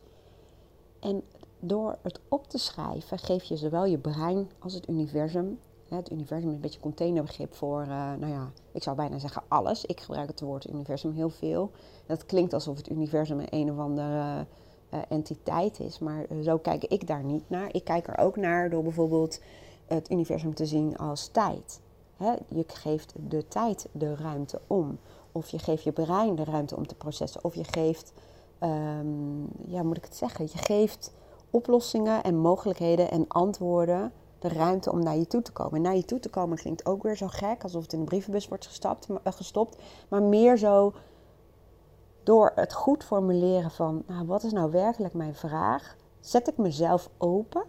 En 1.01 1.23
door 1.59 1.97
het 2.01 2.19
op 2.27 2.47
te 2.47 2.57
schrijven 2.57 3.17
geef 3.17 3.43
je 3.43 3.57
zowel 3.57 3.85
je 3.85 3.97
brein 3.97 4.49
als 4.59 4.73
het 4.73 4.89
universum. 4.89 5.59
Het 5.87 6.11
universum 6.11 6.49
is 6.49 6.55
een 6.55 6.61
beetje 6.61 6.77
een 6.77 6.83
containerbegrip 6.83 7.55
voor, 7.55 7.81
uh, 7.81 7.87
nou 7.89 8.27
ja, 8.27 8.51
ik 8.71 8.83
zou 8.83 8.95
bijna 8.95 9.19
zeggen 9.19 9.43
alles. 9.47 9.85
Ik 9.85 9.99
gebruik 9.99 10.27
het 10.27 10.41
woord 10.41 10.69
universum 10.69 11.11
heel 11.11 11.29
veel. 11.29 11.71
Dat 12.05 12.25
klinkt 12.25 12.53
alsof 12.53 12.77
het 12.77 12.89
universum 12.89 13.39
een 13.39 13.47
een 13.49 13.71
of 13.71 13.77
andere 13.77 14.45
entiteit 15.09 15.79
is. 15.79 15.99
Maar 15.99 16.25
zo 16.43 16.57
kijk 16.57 16.83
ik 16.83 17.07
daar 17.07 17.23
niet 17.23 17.49
naar. 17.49 17.73
Ik 17.75 17.83
kijk 17.83 18.07
er 18.07 18.17
ook 18.17 18.35
naar 18.35 18.69
door 18.69 18.83
bijvoorbeeld 18.83 19.39
het 19.85 20.11
universum 20.11 20.53
te 20.53 20.65
zien 20.65 20.97
als 20.97 21.27
tijd. 21.27 21.79
je 22.47 22.63
geeft 22.67 23.13
de 23.27 23.47
tijd 23.47 23.87
de 23.91 24.15
ruimte 24.15 24.61
om. 24.67 24.99
Of 25.31 25.49
je 25.49 25.59
geeft 25.59 25.83
je 25.83 25.91
brein 25.91 26.35
de 26.35 26.43
ruimte 26.43 26.75
om 26.75 26.87
te 26.87 26.95
processen. 26.95 27.43
Of 27.43 27.55
je 27.55 27.63
geeft, 27.63 28.13
um, 28.63 29.47
ja, 29.65 29.83
moet 29.83 29.97
ik 29.97 30.03
het 30.03 30.15
zeggen? 30.15 30.45
Je 30.51 30.57
geeft 30.57 31.13
oplossingen 31.49 32.23
en 32.23 32.37
mogelijkheden 32.37 33.11
en 33.11 33.27
antwoorden 33.27 34.11
de 34.39 34.47
ruimte 34.47 34.91
om 34.91 35.03
naar 35.03 35.17
je 35.17 35.27
toe 35.27 35.41
te 35.41 35.51
komen. 35.51 35.73
En 35.73 35.81
naar 35.81 35.95
je 35.95 36.05
toe 36.05 36.19
te 36.19 36.29
komen 36.29 36.57
klinkt 36.57 36.85
ook 36.85 37.03
weer 37.03 37.17
zo 37.17 37.27
gek, 37.27 37.63
alsof 37.63 37.81
het 37.83 37.93
in 37.93 37.99
de 37.99 38.05
brievenbus 38.05 38.47
wordt 38.47 38.67
gestapt, 38.67 39.07
eh, 39.23 39.33
gestopt. 39.33 39.77
Maar 40.09 40.23
meer 40.23 40.57
zo 40.57 40.93
door 42.23 42.51
het 42.55 42.73
goed 42.73 43.03
formuleren 43.03 43.71
van, 43.71 44.03
nou, 44.07 44.25
wat 44.25 44.43
is 44.43 44.51
nou 44.51 44.71
werkelijk 44.71 45.13
mijn 45.13 45.35
vraag? 45.35 45.95
Zet 46.19 46.47
ik 46.47 46.57
mezelf 46.57 47.09
open 47.17 47.63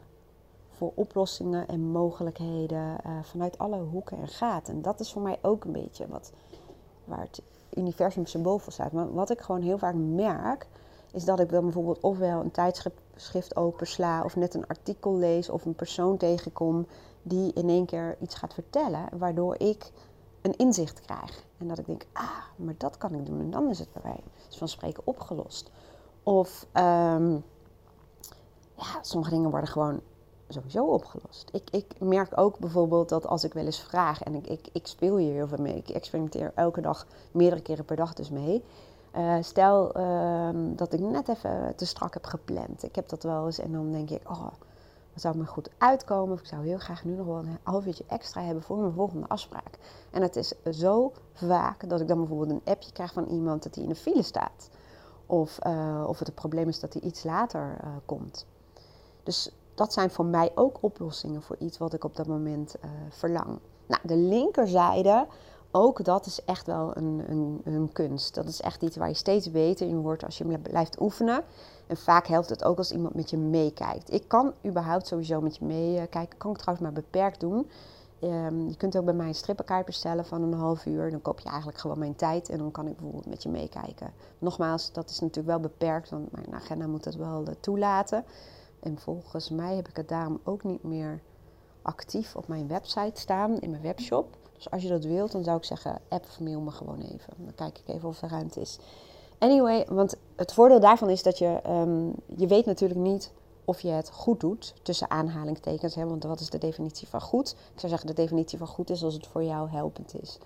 voor 0.69 0.93
oplossingen 0.95 1.69
en 1.69 1.81
mogelijkheden 1.81 2.97
uh, 3.07 3.23
vanuit 3.23 3.59
alle 3.59 3.81
hoeken 3.81 4.19
en 4.19 4.29
gaten. 4.29 4.75
En 4.75 4.83
dat 4.83 5.01
is 5.01 5.13
voor 5.13 5.23
mij 5.23 5.39
ook 5.43 5.65
een 5.65 5.73
beetje 5.73 6.09
wat, 6.09 6.33
waar 7.05 7.21
het 7.21 7.43
universum 7.77 8.27
symbool 8.27 8.59
voor 8.59 8.73
staat. 8.73 8.93
Maar 8.93 9.13
wat 9.13 9.31
ik 9.31 9.41
gewoon 9.41 9.63
heel 9.63 9.79
vaak 9.79 9.95
merk, 9.95 10.67
is 11.13 11.25
dat 11.25 11.41
ik 11.41 11.51
dan 11.51 11.63
bijvoorbeeld 11.63 12.01
ofwel 12.01 12.41
een 12.41 12.51
tijdschrift 12.51 13.57
opensla 13.57 14.23
of 14.25 14.37
net 14.37 14.55
een 14.55 14.67
artikel 14.67 15.17
lees 15.17 15.49
of 15.49 15.65
een 15.65 15.75
persoon 15.75 16.17
tegenkom 16.17 16.87
die 17.23 17.53
in 17.53 17.69
één 17.69 17.87
keer 17.87 18.17
iets 18.21 18.35
gaat 18.35 18.55
vertellen, 18.55 19.09
waardoor 19.19 19.59
ik 19.59 19.93
een 20.43 20.57
inzicht 20.57 21.01
krijg. 21.01 21.45
En 21.59 21.69
dat 21.69 21.79
ik 21.79 21.87
denk, 21.87 22.07
ah, 22.13 22.45
maar 22.57 22.75
dat 22.79 22.99
kan 22.99 23.15
ik 23.15 23.27
doen 23.27 23.41
en 23.41 23.51
dan 23.51 23.71
is 23.71 23.79
het 23.79 23.93
bij 23.93 24.03
mij 24.05 24.21
dus 24.49 24.59
van 24.59 24.69
spreken 24.69 25.03
opgelost. 25.07 25.71
Of 26.23 26.67
um, 26.75 27.45
ja, 28.75 28.99
sommige 29.01 29.31
dingen 29.31 29.51
worden 29.51 29.69
gewoon 29.69 30.01
sowieso 30.53 30.87
opgelost. 30.87 31.49
Ik, 31.53 31.71
ik 31.71 32.01
merk 32.01 32.39
ook 32.39 32.59
bijvoorbeeld 32.59 33.09
dat 33.09 33.27
als 33.27 33.45
ik 33.45 33.53
wel 33.53 33.65
eens 33.65 33.81
vraag, 33.81 34.23
en 34.23 34.35
ik, 34.35 34.47
ik, 34.47 34.69
ik 34.73 34.87
speel 34.87 35.17
hier 35.17 35.33
heel 35.33 35.49
veel 35.49 35.63
mee, 35.63 35.77
ik 35.77 35.89
experimenteer 35.89 36.53
elke 36.55 36.81
dag, 36.81 37.07
meerdere 37.31 37.63
keren 37.63 37.85
per 37.85 37.97
dag 37.97 38.15
dus 38.15 38.31
mee. 38.31 38.65
Uh, 39.17 39.37
stel 39.41 39.97
uh, 39.97 40.49
dat 40.55 40.93
ik 40.93 41.01
net 41.01 41.29
even 41.29 41.73
te 41.77 41.87
strak 41.87 42.15
heb 42.15 42.25
gepland. 42.25 42.83
Ik 42.83 42.95
heb 42.95 43.09
dat 43.09 43.23
wel 43.23 43.47
eens 43.47 43.59
en 43.59 43.73
dan 43.73 43.93
denk 43.93 44.11
ik, 44.11 44.31
oh, 44.31 44.47
wat 45.13 45.23
zou 45.23 45.37
me 45.37 45.47
goed 45.47 45.71
uitkomen. 45.79 46.35
Of 46.35 46.41
ik 46.41 46.47
zou 46.47 46.67
heel 46.67 46.79
graag 46.79 47.05
nu 47.05 47.15
nog 47.15 47.27
wel 47.27 47.39
een 47.39 47.59
half 47.63 47.87
uurtje 47.87 48.05
extra 48.07 48.43
hebben 48.43 48.63
voor 48.63 48.79
mijn 48.79 48.93
volgende 48.93 49.29
afspraak. 49.29 49.79
En 50.11 50.23
het 50.23 50.37
is 50.37 50.53
zo 50.71 51.13
vaak 51.33 51.89
dat 51.89 52.01
ik 52.01 52.09
dan 52.09 52.19
bijvoorbeeld 52.19 52.51
een 52.51 52.73
appje 52.73 52.93
krijg 52.93 53.13
van 53.13 53.27
iemand 53.27 53.63
dat 53.63 53.75
hij 53.75 53.85
in 53.85 53.91
de 53.91 53.97
file 53.97 54.23
staat. 54.23 54.69
Of, 55.27 55.59
uh, 55.67 56.05
of 56.07 56.19
het 56.19 56.29
een 56.29 56.35
probleem 56.35 56.69
is 56.69 56.81
dat 56.81 56.93
hij 56.93 57.03
iets 57.03 57.25
later 57.25 57.79
uh, 57.85 57.91
komt. 58.05 58.47
Dus 59.23 59.51
dat 59.83 59.93
zijn 59.93 60.11
voor 60.11 60.25
mij 60.25 60.53
ook 60.55 60.79
oplossingen 60.81 61.43
voor 61.43 61.57
iets 61.59 61.79
wat 61.79 61.93
ik 61.93 62.05
op 62.05 62.17
dat 62.17 62.27
moment 62.27 62.75
uh, 62.85 62.91
verlang. 63.11 63.59
Nou, 63.87 64.01
de 64.03 64.17
linkerzijde, 64.17 65.27
ook 65.71 66.05
dat 66.05 66.27
is 66.27 66.45
echt 66.45 66.67
wel 66.67 66.97
een, 66.97 67.25
een, 67.29 67.61
een, 67.65 67.93
kunst. 67.93 68.35
Dat 68.35 68.47
is 68.47 68.61
echt 68.61 68.83
iets 68.83 68.97
waar 68.97 69.09
je 69.09 69.15
steeds 69.15 69.51
beter 69.51 69.89
in 69.89 70.01
wordt 70.01 70.25
als 70.25 70.39
je 70.39 70.59
blijft 70.59 71.01
oefenen. 71.01 71.43
En 71.87 71.97
vaak 71.97 72.27
helpt 72.27 72.49
het 72.49 72.65
ook 72.65 72.79
als 72.79 72.93
iemand 72.93 73.15
met 73.15 73.31
je 73.31 73.37
meekijkt. 73.37 74.13
Ik 74.13 74.29
kan 74.29 74.53
überhaupt 74.67 75.07
sowieso 75.07 75.41
met 75.41 75.57
je 75.57 75.65
meekijken. 75.65 76.39
Kan 76.39 76.51
ik 76.51 76.59
trouwens 76.59 76.87
maar 76.87 77.03
beperkt 77.03 77.41
doen. 77.41 77.71
Um, 78.21 78.69
je 78.69 78.77
kunt 78.77 78.97
ook 78.97 79.05
bij 79.05 79.15
mij 79.15 79.29
een 79.29 79.35
strippenkaart 79.35 79.87
bestellen 79.87 80.27
van 80.27 80.43
een 80.43 80.55
half 80.55 80.87
uur. 80.87 81.11
Dan 81.11 81.23
koop 81.23 81.41
je 81.41 81.49
eigenlijk 81.49 81.79
gewoon 81.79 81.99
mijn 81.99 82.17
tijd 82.17 82.49
en 82.49 82.59
dan 82.59 82.71
kan 82.71 82.87
ik 82.87 82.97
bijvoorbeeld 82.97 83.27
met 83.27 83.43
je 83.43 83.49
meekijken. 83.49 84.13
Nogmaals, 84.39 84.93
dat 84.93 85.11
is 85.11 85.21
natuurlijk 85.21 85.47
wel 85.47 85.61
beperkt, 85.61 86.11
want 86.11 86.33
mijn 86.33 86.55
agenda 86.55 86.87
moet 86.87 87.05
dat 87.05 87.15
wel 87.15 87.43
uh, 87.49 87.55
toelaten. 87.61 88.25
En 88.83 88.99
volgens 88.99 89.51
mij 89.51 89.77
heb 89.77 89.89
ik 89.89 89.97
het 89.97 90.09
daarom 90.09 90.41
ook 90.45 90.65
niet 90.65 90.83
meer 90.83 91.21
actief 91.83 92.37
op 92.37 92.49
mijn 92.49 92.69
website 92.69 93.21
staan, 93.21 93.61
in 93.61 93.71
mijn 93.71 93.83
webshop. 93.83 94.37
Dus 94.53 94.71
als 94.71 94.83
je 94.83 94.89
dat 94.89 95.05
wilt, 95.05 95.33
dan 95.33 95.45
zou 95.45 95.57
ik 95.57 95.65
zeggen, 95.65 96.01
app 96.09 96.25
of 96.25 96.41
mail 96.41 96.61
me 96.61 96.71
gewoon 96.71 97.01
even. 97.01 97.35
Dan 97.37 97.55
kijk 97.55 97.79
ik 97.79 97.95
even 97.95 98.09
of 98.09 98.23
er 98.23 98.29
ruimte 98.29 98.61
is. 98.61 98.79
Anyway, 99.39 99.87
want 99.89 100.17
het 100.37 100.53
voordeel 100.53 100.81
daarvan 100.81 101.11
is 101.11 101.23
dat 101.23 101.39
je, 101.39 101.61
um, 101.67 102.15
je 102.37 102.47
weet 102.47 102.65
natuurlijk 102.67 103.01
niet 103.01 103.33
of 103.65 103.81
je 103.81 103.89
het 103.89 104.11
goed 104.11 104.41
doet, 104.41 104.75
tussen 104.83 105.11
aanhalingstekens. 105.11 105.95
Hè, 105.95 106.07
want 106.07 106.25
wat 106.25 106.41
is 106.41 106.51
de 106.51 106.59
definitie 106.59 107.09
van 107.09 107.21
goed? 107.21 107.51
Ik 107.51 107.81
zou 107.81 107.89
zeggen, 107.89 108.07
de 108.07 108.23
definitie 108.23 108.59
van 108.59 108.67
goed 108.67 108.91
is 108.91 109.05
als 109.05 109.15
het 109.15 109.27
voor 109.27 109.43
jou 109.43 109.71
helpend 109.71 110.23
is. 110.23 110.39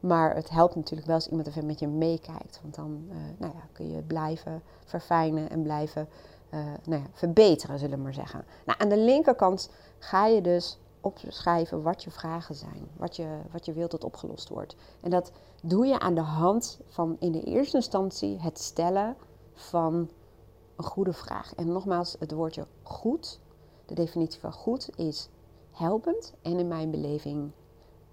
Maar 0.00 0.34
het 0.34 0.50
helpt 0.50 0.74
natuurlijk 0.74 1.06
wel 1.06 1.16
als 1.16 1.28
iemand 1.28 1.46
even 1.46 1.66
met 1.66 1.78
je 1.78 1.88
meekijkt. 1.88 2.58
Want 2.62 2.74
dan 2.74 3.04
uh, 3.08 3.16
nou 3.38 3.52
ja, 3.54 3.62
kun 3.72 3.90
je 3.90 4.02
blijven 4.02 4.62
verfijnen 4.84 5.50
en 5.50 5.62
blijven 5.62 6.08
uh, 6.50 6.60
nou 6.84 7.02
ja, 7.02 7.08
verbeteren, 7.12 7.78
zullen 7.78 7.96
we 7.96 8.02
maar 8.02 8.14
zeggen. 8.14 8.44
Nou, 8.66 8.78
aan 8.78 8.88
de 8.88 8.98
linkerkant 8.98 9.70
ga 9.98 10.26
je 10.26 10.40
dus 10.40 10.78
opschrijven 11.00 11.82
wat 11.82 12.04
je 12.04 12.10
vragen 12.10 12.54
zijn, 12.54 12.88
wat 12.96 13.16
je, 13.16 13.38
wat 13.50 13.64
je 13.64 13.72
wilt 13.72 13.90
dat 13.90 14.04
opgelost 14.04 14.48
wordt. 14.48 14.76
En 15.00 15.10
dat 15.10 15.32
doe 15.62 15.86
je 15.86 15.98
aan 15.98 16.14
de 16.14 16.20
hand 16.20 16.80
van 16.86 17.16
in 17.18 17.32
de 17.32 17.42
eerste 17.42 17.76
instantie 17.76 18.40
het 18.40 18.58
stellen 18.58 19.16
van 19.54 20.10
een 20.76 20.84
goede 20.84 21.12
vraag. 21.12 21.54
En 21.54 21.72
nogmaals, 21.72 22.16
het 22.18 22.32
woordje 22.32 22.66
goed, 22.82 23.40
de 23.86 23.94
definitie 23.94 24.40
van 24.40 24.52
goed 24.52 24.88
is 24.96 25.28
helpend 25.70 26.34
en 26.42 26.58
in 26.58 26.68
mijn 26.68 26.90
beleving 26.90 27.50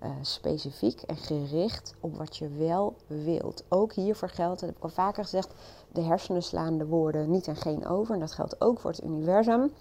uh, 0.03 0.09
specifiek 0.21 1.01
en 1.01 1.17
gericht 1.17 1.93
op 1.99 2.17
wat 2.17 2.37
je 2.37 2.49
wel 2.49 2.95
wilt. 3.07 3.63
Ook 3.69 3.93
hiervoor 3.93 4.29
geldt, 4.29 4.59
dat 4.59 4.69
heb 4.69 4.77
ik 4.77 4.83
al 4.83 4.89
vaker 4.89 5.23
gezegd, 5.23 5.53
de 5.91 6.01
hersenen 6.01 6.43
slaan 6.43 6.77
de 6.77 6.85
woorden 6.85 7.31
niet 7.31 7.47
en 7.47 7.55
geen 7.55 7.87
over. 7.87 8.13
En 8.13 8.19
dat 8.19 8.31
geldt 8.31 8.61
ook 8.61 8.79
voor 8.79 8.91
het 8.91 9.03
universum. 9.03 9.71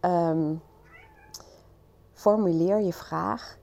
Um, 0.00 0.60
formuleer 2.12 2.80
je 2.80 2.92
vraag 2.92 3.58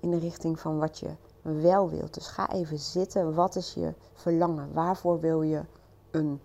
in 0.00 0.10
de 0.10 0.18
richting 0.18 0.60
van 0.60 0.78
wat 0.78 0.98
je 0.98 1.10
wel 1.42 1.90
wilt. 1.90 2.14
Dus 2.14 2.26
ga 2.26 2.52
even 2.52 2.78
zitten. 2.78 3.34
Wat 3.34 3.56
is 3.56 3.74
je 3.74 3.94
verlangen? 4.12 4.72
Waarvoor 4.72 5.20
wil 5.20 5.42
je 5.42 5.62
een 6.10 6.40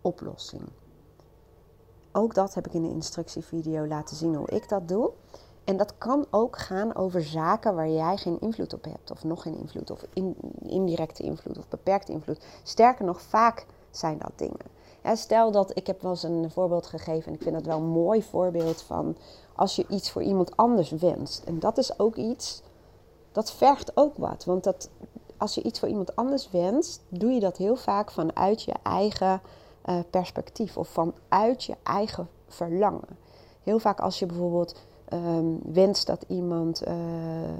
oplossing? 0.00 0.62
Ook 2.12 2.34
dat 2.34 2.54
heb 2.54 2.66
ik 2.66 2.74
in 2.74 2.82
de 2.82 2.88
instructievideo 2.88 3.86
laten 3.86 4.16
zien 4.16 4.34
hoe 4.34 4.48
ik 4.48 4.68
dat 4.68 4.88
doe. 4.88 5.10
En 5.64 5.76
dat 5.76 5.98
kan 5.98 6.26
ook 6.30 6.58
gaan 6.58 6.94
over 6.94 7.22
zaken 7.22 7.74
waar 7.74 7.88
jij 7.88 8.16
geen 8.16 8.40
invloed 8.40 8.72
op 8.74 8.84
hebt, 8.84 9.10
of 9.10 9.24
nog 9.24 9.42
geen 9.42 9.58
invloed, 9.58 9.90
of 9.90 10.04
indirecte 10.66 11.22
invloed, 11.22 11.58
of 11.58 11.68
beperkte 11.68 12.12
invloed. 12.12 12.44
Sterker 12.62 13.04
nog, 13.04 13.20
vaak 13.20 13.66
zijn 13.90 14.18
dat 14.18 14.32
dingen. 14.36 14.72
Ja, 15.02 15.14
stel 15.14 15.50
dat 15.50 15.76
ik 15.76 15.86
heb 15.86 16.02
wel 16.02 16.10
eens 16.10 16.22
een 16.22 16.50
voorbeeld 16.50 16.86
gegeven, 16.86 17.26
en 17.26 17.34
ik 17.34 17.42
vind 17.42 17.54
dat 17.54 17.66
wel 17.66 17.78
een 17.78 17.88
mooi 17.88 18.22
voorbeeld 18.22 18.82
van 18.82 19.16
als 19.56 19.76
je 19.76 19.86
iets 19.88 20.10
voor 20.10 20.22
iemand 20.22 20.56
anders 20.56 20.90
wenst. 20.90 21.44
En 21.44 21.58
dat 21.58 21.78
is 21.78 21.98
ook 21.98 22.16
iets, 22.16 22.62
dat 23.32 23.52
vergt 23.52 23.96
ook 23.96 24.16
wat. 24.16 24.44
Want 24.44 24.64
dat, 24.64 24.90
als 25.36 25.54
je 25.54 25.62
iets 25.62 25.78
voor 25.78 25.88
iemand 25.88 26.16
anders 26.16 26.50
wenst, 26.50 27.02
doe 27.08 27.30
je 27.30 27.40
dat 27.40 27.56
heel 27.56 27.76
vaak 27.76 28.10
vanuit 28.10 28.62
je 28.62 28.74
eigen 28.82 29.40
uh, 29.84 29.98
perspectief 30.10 30.76
of 30.76 30.88
vanuit 30.88 31.64
je 31.64 31.76
eigen 31.82 32.28
verlangen. 32.48 33.18
Heel 33.62 33.78
vaak 33.78 34.00
als 34.00 34.18
je 34.18 34.26
bijvoorbeeld 34.26 34.74
um, 35.14 35.60
wenst 35.72 36.06
dat 36.06 36.24
iemand 36.28 36.86
uh, 36.86 36.94
uh, 37.48 37.54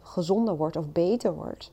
gezonder 0.00 0.56
wordt 0.56 0.76
of 0.76 0.88
beter 0.92 1.34
wordt, 1.34 1.70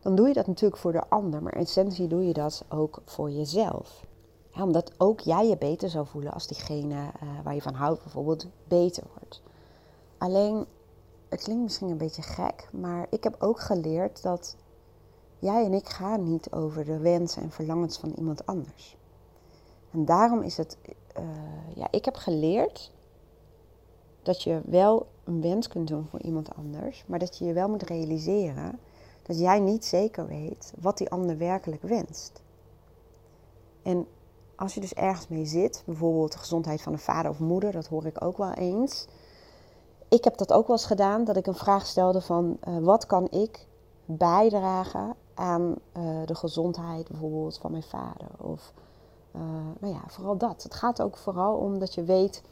dan 0.00 0.14
doe 0.14 0.28
je 0.28 0.34
dat 0.34 0.46
natuurlijk 0.46 0.80
voor 0.80 0.92
de 0.92 1.08
ander, 1.08 1.42
maar 1.42 1.54
in 1.54 1.60
essentie 1.60 2.08
doe 2.08 2.26
je 2.26 2.32
dat 2.32 2.64
ook 2.68 3.02
voor 3.04 3.30
jezelf. 3.30 4.04
Ja, 4.50 4.62
omdat 4.62 4.92
ook 4.98 5.20
jij 5.20 5.48
je 5.48 5.56
beter 5.56 5.90
zou 5.90 6.06
voelen 6.06 6.32
als 6.32 6.46
diegene 6.46 6.94
uh, 6.94 7.28
waar 7.44 7.54
je 7.54 7.62
van 7.62 7.74
houdt 7.74 8.02
bijvoorbeeld 8.02 8.46
beter 8.68 9.02
wordt. 9.18 9.42
Alleen, 10.18 10.66
het 11.28 11.42
klinkt 11.42 11.62
misschien 11.62 11.88
een 11.88 11.96
beetje 11.96 12.22
gek, 12.22 12.68
maar 12.72 13.06
ik 13.10 13.24
heb 13.24 13.36
ook 13.38 13.60
geleerd 13.60 14.22
dat 14.22 14.56
jij 15.38 15.64
en 15.64 15.72
ik 15.72 15.88
gaan 15.88 16.30
niet 16.30 16.52
over 16.52 16.84
de 16.84 16.98
wensen 16.98 17.42
en 17.42 17.50
verlangens 17.50 17.98
van 17.98 18.12
iemand 18.16 18.46
anders. 18.46 18.96
En 19.90 20.04
daarom 20.04 20.42
is 20.42 20.56
het, 20.56 20.78
ja, 21.74 21.86
ik 21.90 22.04
heb 22.04 22.16
geleerd 22.16 22.92
dat 24.24 24.42
je 24.42 24.60
wel 24.64 25.06
een 25.24 25.40
wens 25.40 25.68
kunt 25.68 25.88
doen 25.88 26.06
voor 26.10 26.20
iemand 26.20 26.54
anders, 26.54 27.04
maar 27.06 27.18
dat 27.18 27.38
je 27.38 27.44
je 27.44 27.52
wel 27.52 27.68
moet 27.68 27.82
realiseren 27.82 28.78
dat 29.22 29.38
jij 29.38 29.60
niet 29.60 29.84
zeker 29.84 30.26
weet 30.26 30.72
wat 30.80 30.98
die 30.98 31.10
ander 31.10 31.38
werkelijk 31.38 31.82
wenst. 31.82 32.42
En 33.82 34.06
als 34.56 34.74
je 34.74 34.80
dus 34.80 34.94
ergens 34.94 35.28
mee 35.28 35.44
zit, 35.46 35.82
bijvoorbeeld 35.86 36.32
de 36.32 36.38
gezondheid 36.38 36.82
van 36.82 36.92
een 36.92 36.98
vader 36.98 37.30
of 37.30 37.38
moeder, 37.38 37.72
dat 37.72 37.86
hoor 37.86 38.06
ik 38.06 38.24
ook 38.24 38.36
wel 38.36 38.52
eens. 38.52 39.06
Ik 40.08 40.24
heb 40.24 40.36
dat 40.36 40.52
ook 40.52 40.66
wel 40.66 40.76
eens 40.76 40.86
gedaan, 40.86 41.24
dat 41.24 41.36
ik 41.36 41.46
een 41.46 41.54
vraag 41.54 41.86
stelde 41.86 42.20
van 42.20 42.58
uh, 42.68 42.78
wat 42.78 43.06
kan 43.06 43.30
ik 43.30 43.66
bijdragen 44.04 45.14
aan 45.34 45.74
uh, 45.96 46.26
de 46.26 46.34
gezondheid 46.34 47.08
bijvoorbeeld 47.08 47.58
van 47.58 47.70
mijn 47.70 47.82
vader? 47.82 48.28
Of 48.38 48.72
uh, 49.36 49.42
nou 49.80 49.94
ja, 49.94 50.02
vooral 50.06 50.36
dat. 50.36 50.62
Het 50.62 50.74
gaat 50.74 51.02
ook 51.02 51.16
vooral 51.16 51.56
om 51.56 51.78
dat 51.78 51.94
je 51.94 52.04
weet 52.04 52.42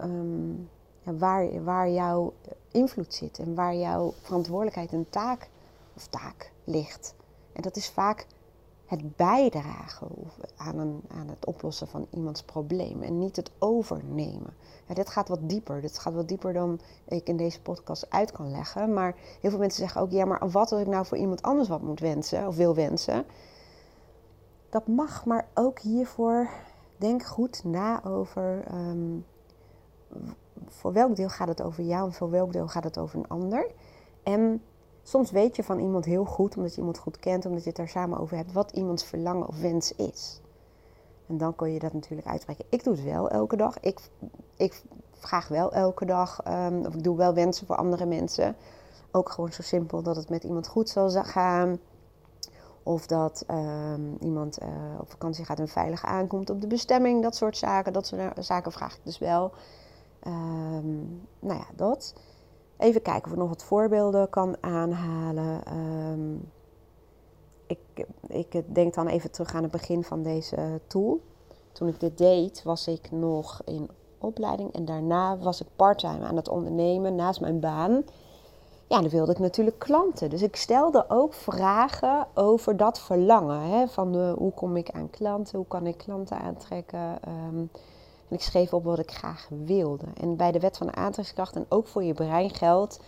um, 0.00 0.70
ja, 1.02 1.14
waar, 1.14 1.64
waar 1.64 1.90
jouw 1.90 2.32
invloed 2.70 3.14
zit 3.14 3.38
en 3.38 3.54
waar 3.54 3.74
jouw 3.74 4.12
verantwoordelijkheid 4.20 4.92
en 4.92 5.06
taak 5.10 5.48
of 5.96 6.06
taak 6.06 6.52
ligt. 6.64 7.14
En 7.52 7.62
dat 7.62 7.76
is 7.76 7.88
vaak 7.88 8.26
het 8.86 9.16
bijdragen 9.16 10.08
aan, 10.56 10.78
een, 10.78 11.02
aan 11.08 11.28
het 11.28 11.44
oplossen 11.46 11.88
van 11.88 12.06
iemands 12.10 12.42
probleem 12.42 13.02
en 13.02 13.18
niet 13.18 13.36
het 13.36 13.50
overnemen. 13.58 14.54
Ja, 14.86 14.94
dit 14.94 15.10
gaat 15.10 15.28
wat 15.28 15.48
dieper. 15.48 15.80
Dit 15.80 15.98
gaat 15.98 16.14
wat 16.14 16.28
dieper 16.28 16.52
dan 16.52 16.80
ik 17.04 17.28
in 17.28 17.36
deze 17.36 17.62
podcast 17.62 18.10
uit 18.10 18.32
kan 18.32 18.50
leggen. 18.50 18.92
Maar 18.92 19.14
heel 19.40 19.50
veel 19.50 19.58
mensen 19.58 19.82
zeggen 19.82 20.00
ook: 20.00 20.10
ja, 20.10 20.24
maar 20.24 20.50
wat 20.50 20.72
als 20.72 20.80
ik 20.80 20.86
nou 20.86 21.06
voor 21.06 21.18
iemand 21.18 21.42
anders 21.42 21.68
wat 21.68 21.82
moet 21.82 22.00
wensen 22.00 22.46
of 22.46 22.56
wil 22.56 22.74
wensen? 22.74 23.24
Dat 24.68 24.86
mag, 24.86 25.24
maar 25.24 25.48
ook 25.54 25.78
hiervoor 25.78 26.48
denk 26.96 27.24
goed 27.24 27.64
na 27.64 28.04
over 28.04 28.64
ehm, 28.66 29.18
voor 30.66 30.92
welk 30.92 31.16
deel 31.16 31.28
gaat 31.28 31.48
het 31.48 31.62
over 31.62 31.84
jou 31.84 32.06
en 32.06 32.12
voor 32.12 32.30
welk 32.30 32.52
deel 32.52 32.68
gaat 32.68 32.84
het 32.84 32.98
over 32.98 33.18
een 33.18 33.28
ander. 33.28 33.70
En 34.22 34.62
soms 35.02 35.30
weet 35.30 35.56
je 35.56 35.64
van 35.64 35.78
iemand 35.78 36.04
heel 36.04 36.24
goed, 36.24 36.56
omdat 36.56 36.72
je 36.72 36.78
iemand 36.78 36.98
goed 36.98 37.18
kent, 37.18 37.46
omdat 37.46 37.62
je 37.62 37.68
het 37.68 37.78
daar 37.78 37.88
samen 37.88 38.18
over 38.18 38.36
hebt, 38.36 38.52
wat 38.52 38.70
iemands 38.70 39.04
verlangen 39.04 39.48
of 39.48 39.60
wens 39.60 39.94
is. 39.94 40.40
En 41.26 41.38
dan 41.38 41.56
kun 41.56 41.72
je 41.72 41.78
dat 41.78 41.92
natuurlijk 41.92 42.28
uitspreken. 42.28 42.64
Ik 42.68 42.84
doe 42.84 42.94
het 42.94 43.04
wel 43.04 43.30
elke 43.30 43.56
dag. 43.56 43.80
Ik, 43.80 44.00
ik 44.56 44.82
vraag 45.12 45.48
wel 45.48 45.72
elke 45.72 46.04
dag, 46.04 46.40
um, 46.48 46.86
of 46.86 46.94
ik 46.94 47.02
doe 47.02 47.16
wel 47.16 47.34
wensen 47.34 47.66
voor 47.66 47.76
andere 47.76 48.06
mensen. 48.06 48.56
Ook 49.10 49.28
gewoon 49.28 49.52
zo 49.52 49.62
simpel 49.62 50.02
dat 50.02 50.16
het 50.16 50.28
met 50.28 50.44
iemand 50.44 50.66
goed 50.66 50.88
zal 50.88 51.10
gaan. 51.10 51.78
Of 52.82 53.06
dat 53.06 53.44
um, 53.50 54.16
iemand 54.20 54.62
uh, 54.62 54.68
op 55.00 55.10
vakantie 55.10 55.44
gaat 55.44 55.58
en 55.58 55.68
veilig 55.68 56.04
aankomt 56.04 56.50
op 56.50 56.60
de 56.60 56.66
bestemming. 56.66 57.22
Dat 57.22 57.36
soort 57.36 57.56
zaken. 57.56 57.92
Dat 57.92 58.06
soort 58.06 58.44
zaken 58.46 58.72
vraag 58.72 58.94
ik 58.94 59.04
dus 59.04 59.18
wel. 59.18 59.52
Um, 60.26 61.28
nou 61.38 61.58
ja, 61.58 61.66
dat. 61.76 62.14
Even 62.76 63.02
kijken 63.02 63.24
of 63.24 63.32
ik 63.32 63.38
nog 63.38 63.48
wat 63.48 63.64
voorbeelden 63.64 64.30
kan 64.30 64.56
aanhalen. 64.60 65.76
Um, 65.76 66.50
ik, 67.66 68.06
ik 68.26 68.74
denk 68.74 68.94
dan 68.94 69.06
even 69.06 69.30
terug 69.30 69.54
aan 69.54 69.62
het 69.62 69.72
begin 69.72 70.04
van 70.04 70.22
deze 70.22 70.80
tool. 70.86 71.20
Toen 71.72 71.88
ik 71.88 72.00
dit 72.00 72.18
deed, 72.18 72.62
was 72.62 72.88
ik 72.88 73.10
nog 73.10 73.62
in 73.64 73.90
opleiding 74.18 74.72
en 74.72 74.84
daarna 74.84 75.38
was 75.38 75.60
ik 75.60 75.66
parttime 75.76 76.24
aan 76.24 76.36
het 76.36 76.48
ondernemen 76.48 77.14
naast 77.14 77.40
mijn 77.40 77.60
baan. 77.60 78.04
Ja, 78.88 79.00
dan 79.00 79.08
wilde 79.08 79.32
ik 79.32 79.38
natuurlijk 79.38 79.78
klanten. 79.78 80.30
Dus 80.30 80.42
ik 80.42 80.56
stelde 80.56 81.04
ook 81.08 81.34
vragen 81.34 82.26
over 82.34 82.76
dat 82.76 83.00
verlangen. 83.00 83.60
Hè? 83.60 83.88
Van 83.88 84.32
hoe 84.32 84.52
kom 84.52 84.76
ik 84.76 84.90
aan 84.90 85.10
klanten? 85.10 85.56
Hoe 85.56 85.66
kan 85.66 85.86
ik 85.86 85.98
klanten 85.98 86.38
aantrekken? 86.38 87.18
Um, 87.28 87.70
en 88.28 88.36
ik 88.36 88.42
schreef 88.42 88.72
op 88.72 88.84
wat 88.84 88.98
ik 88.98 89.10
graag 89.10 89.48
wilde. 89.64 90.06
En 90.20 90.36
bij 90.36 90.52
de 90.52 90.60
wet 90.60 90.76
van 90.76 90.86
de 90.86 90.94
aantrekkingskracht 90.94 91.56
en 91.56 91.66
ook 91.68 91.86
voor 91.86 92.02
je 92.02 92.14
brein 92.14 92.50
geldt. 92.50 93.00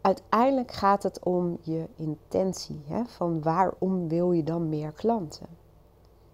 Uiteindelijk 0.00 0.72
gaat 0.72 1.02
het 1.02 1.24
om 1.24 1.58
je 1.60 1.86
intentie. 1.96 2.82
Hè? 2.86 3.04
Van 3.04 3.42
waarom 3.42 4.08
wil 4.08 4.32
je 4.32 4.42
dan 4.42 4.68
meer 4.68 4.92
klanten? 4.92 5.46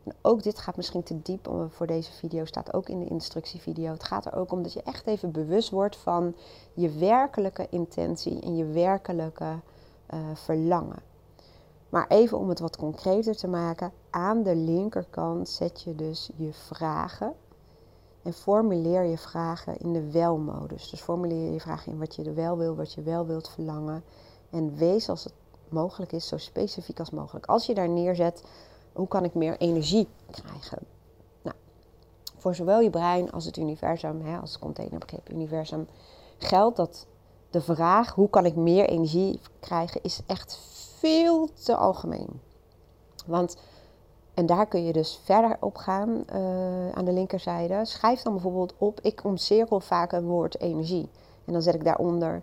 En 0.04 0.14
ook 0.22 0.42
dit 0.42 0.58
gaat 0.58 0.76
misschien 0.76 1.02
te 1.02 1.22
diep 1.22 1.68
voor 1.68 1.86
deze 1.86 2.12
video, 2.12 2.44
staat 2.44 2.74
ook 2.74 2.88
in 2.88 2.98
de 2.98 3.08
instructievideo. 3.08 3.92
Het 3.92 4.04
gaat 4.04 4.26
er 4.26 4.34
ook 4.34 4.52
om 4.52 4.62
dat 4.62 4.72
je 4.72 4.82
echt 4.82 5.06
even 5.06 5.32
bewust 5.32 5.70
wordt 5.70 5.96
van 5.96 6.34
je 6.74 6.90
werkelijke 6.90 7.66
intentie 7.70 8.40
en 8.40 8.56
je 8.56 8.64
werkelijke 8.64 9.44
uh, 10.14 10.20
verlangen. 10.34 11.02
Maar 11.88 12.08
even 12.08 12.38
om 12.38 12.48
het 12.48 12.58
wat 12.58 12.76
concreter 12.76 13.36
te 13.36 13.48
maken, 13.48 13.92
aan 14.10 14.42
de 14.42 14.56
linkerkant 14.56 15.48
zet 15.48 15.82
je 15.82 15.94
dus 15.94 16.30
je 16.36 16.52
vragen 16.52 17.34
en 18.24 18.32
formuleer 18.32 19.02
je 19.02 19.18
vragen 19.18 19.78
in 19.78 19.92
de 19.92 20.10
wel-modus. 20.10 20.90
Dus 20.90 21.00
formuleer 21.00 21.52
je 21.52 21.60
vragen 21.60 21.92
in 21.92 21.98
wat 21.98 22.14
je 22.14 22.24
er 22.24 22.34
wel 22.34 22.58
wil, 22.58 22.76
wat 22.76 22.92
je 22.92 23.02
wel 23.02 23.26
wilt 23.26 23.48
verlangen. 23.48 24.04
En 24.50 24.76
wees 24.76 25.08
als 25.08 25.24
het 25.24 25.32
mogelijk 25.68 26.12
is 26.12 26.28
zo 26.28 26.36
specifiek 26.36 26.98
als 26.98 27.10
mogelijk. 27.10 27.46
Als 27.46 27.66
je 27.66 27.74
daar 27.74 27.88
neerzet, 27.88 28.42
hoe 28.92 29.08
kan 29.08 29.24
ik 29.24 29.34
meer 29.34 29.56
energie 29.58 30.08
krijgen? 30.30 30.78
Nou, 31.42 31.56
voor 32.36 32.54
zowel 32.54 32.80
je 32.80 32.90
brein 32.90 33.32
als 33.32 33.44
het 33.44 33.56
universum, 33.56 34.20
hè, 34.20 34.38
als 34.38 34.58
containerbegrip 34.58 35.30
universum, 35.30 35.86
geldt 36.38 36.76
dat 36.76 37.06
de 37.50 37.60
vraag 37.60 38.14
hoe 38.14 38.30
kan 38.30 38.46
ik 38.46 38.56
meer 38.56 38.88
energie 38.88 39.40
krijgen 39.60 40.02
is 40.02 40.20
echt 40.26 40.58
veel 40.98 41.48
te 41.64 41.76
algemeen. 41.76 42.40
Want 43.26 43.56
en 44.34 44.46
daar 44.46 44.66
kun 44.66 44.84
je 44.84 44.92
dus 44.92 45.20
verder 45.24 45.56
op 45.60 45.76
gaan 45.76 46.24
uh, 46.34 46.90
aan 46.90 47.04
de 47.04 47.12
linkerzijde. 47.12 47.84
Schrijf 47.84 48.22
dan 48.22 48.32
bijvoorbeeld 48.32 48.74
op, 48.78 49.00
ik 49.00 49.24
omcirkel 49.24 49.80
vaak 49.80 50.12
een 50.12 50.26
woord 50.26 50.60
energie. 50.60 51.08
En 51.44 51.52
dan 51.52 51.62
zet 51.62 51.74
ik 51.74 51.84
daaronder, 51.84 52.42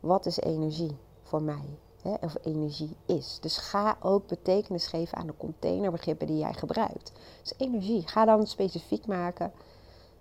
wat 0.00 0.26
is 0.26 0.38
energie 0.38 0.96
voor 1.22 1.42
mij? 1.42 1.78
Hè? 2.02 2.14
Of 2.20 2.36
energie 2.42 2.96
is. 3.06 3.38
Dus 3.40 3.56
ga 3.56 3.96
ook 4.00 4.26
betekenis 4.26 4.86
geven 4.86 5.18
aan 5.18 5.26
de 5.26 5.36
containerbegrippen 5.36 6.26
die 6.26 6.38
jij 6.38 6.52
gebruikt. 6.52 7.12
Dus 7.40 7.54
energie, 7.56 8.08
ga 8.08 8.24
dan 8.24 8.46
specifiek 8.46 9.06
maken, 9.06 9.52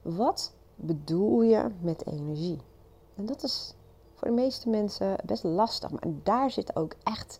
wat 0.01 0.53
bedoel 0.75 1.41
je 1.41 1.67
met 1.79 2.07
energie? 2.07 2.57
En 3.15 3.25
dat 3.25 3.43
is 3.43 3.73
voor 4.15 4.27
de 4.27 4.33
meeste 4.33 4.69
mensen 4.69 5.15
best 5.25 5.43
lastig. 5.43 5.91
Maar 5.91 6.03
daar 6.23 6.51
zit 6.51 6.75
ook 6.75 6.95
echt 7.03 7.39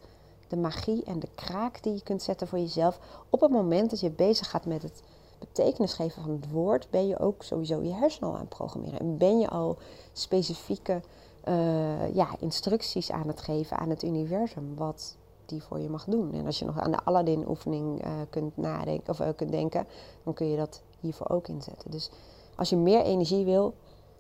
de 0.52 0.58
magie 0.58 1.04
en 1.04 1.20
de 1.20 1.30
kraak 1.36 1.84
die 1.84 1.94
je 1.94 2.04
kunt 2.04 2.22
zetten 2.22 2.48
voor 2.48 2.60
jezelf. 2.60 3.00
Op 3.30 3.42
het 3.42 3.52
moment 3.52 3.90
dat 3.90 4.00
je 4.00 4.10
bezig 4.10 4.50
gaat 4.50 4.66
met 4.66 4.84
het 4.84 5.04
betekenis 5.40 5.94
geven 5.94 6.22
van 6.22 6.32
het 6.32 6.52
woord, 6.52 6.90
ben 6.90 7.08
je 7.08 7.20
ook 7.20 7.44
sowieso 7.44 7.82
je 7.82 7.94
hersenen 7.94 8.30
al 8.30 8.36
aan 8.36 8.42
het 8.42 8.50
programmeren. 8.50 9.00
En 9.00 9.18
ben 9.18 9.40
je 9.40 9.50
al 9.50 9.78
specifieke 10.14 11.02
uh, 11.48 12.16
ja, 12.16 12.28
instructies 12.40 13.12
aan 13.12 13.28
het 13.28 13.42
geven 13.42 13.78
aan 13.78 13.90
het 13.90 14.04
universum, 14.04 14.76
wat 14.76 15.18
die 15.46 15.64
voor 15.64 15.80
je 15.80 15.90
mag 15.90 16.06
doen. 16.06 16.34
En 16.34 16.46
als 16.46 16.60
je 16.60 16.66
nog 16.66 16.80
aan 16.80 16.92
de 16.92 17.04
Aladdin-oefening 17.04 18.06
uh, 18.06 18.12
kunt 18.30 18.58
nadenken 18.58 19.10
of 19.10 19.20
uh, 19.20 19.28
kunt 19.36 19.52
denken, 19.52 19.88
dan 20.24 20.34
kun 20.34 20.48
je 20.48 20.58
dat 20.58 20.82
hiervoor 21.00 21.30
ook 21.30 21.48
inzetten. 21.48 21.92
Dus 21.92 22.10
als 22.56 22.70
je 22.70 22.78
meer 22.78 23.02
energie 23.02 23.46
wil, 23.46 23.74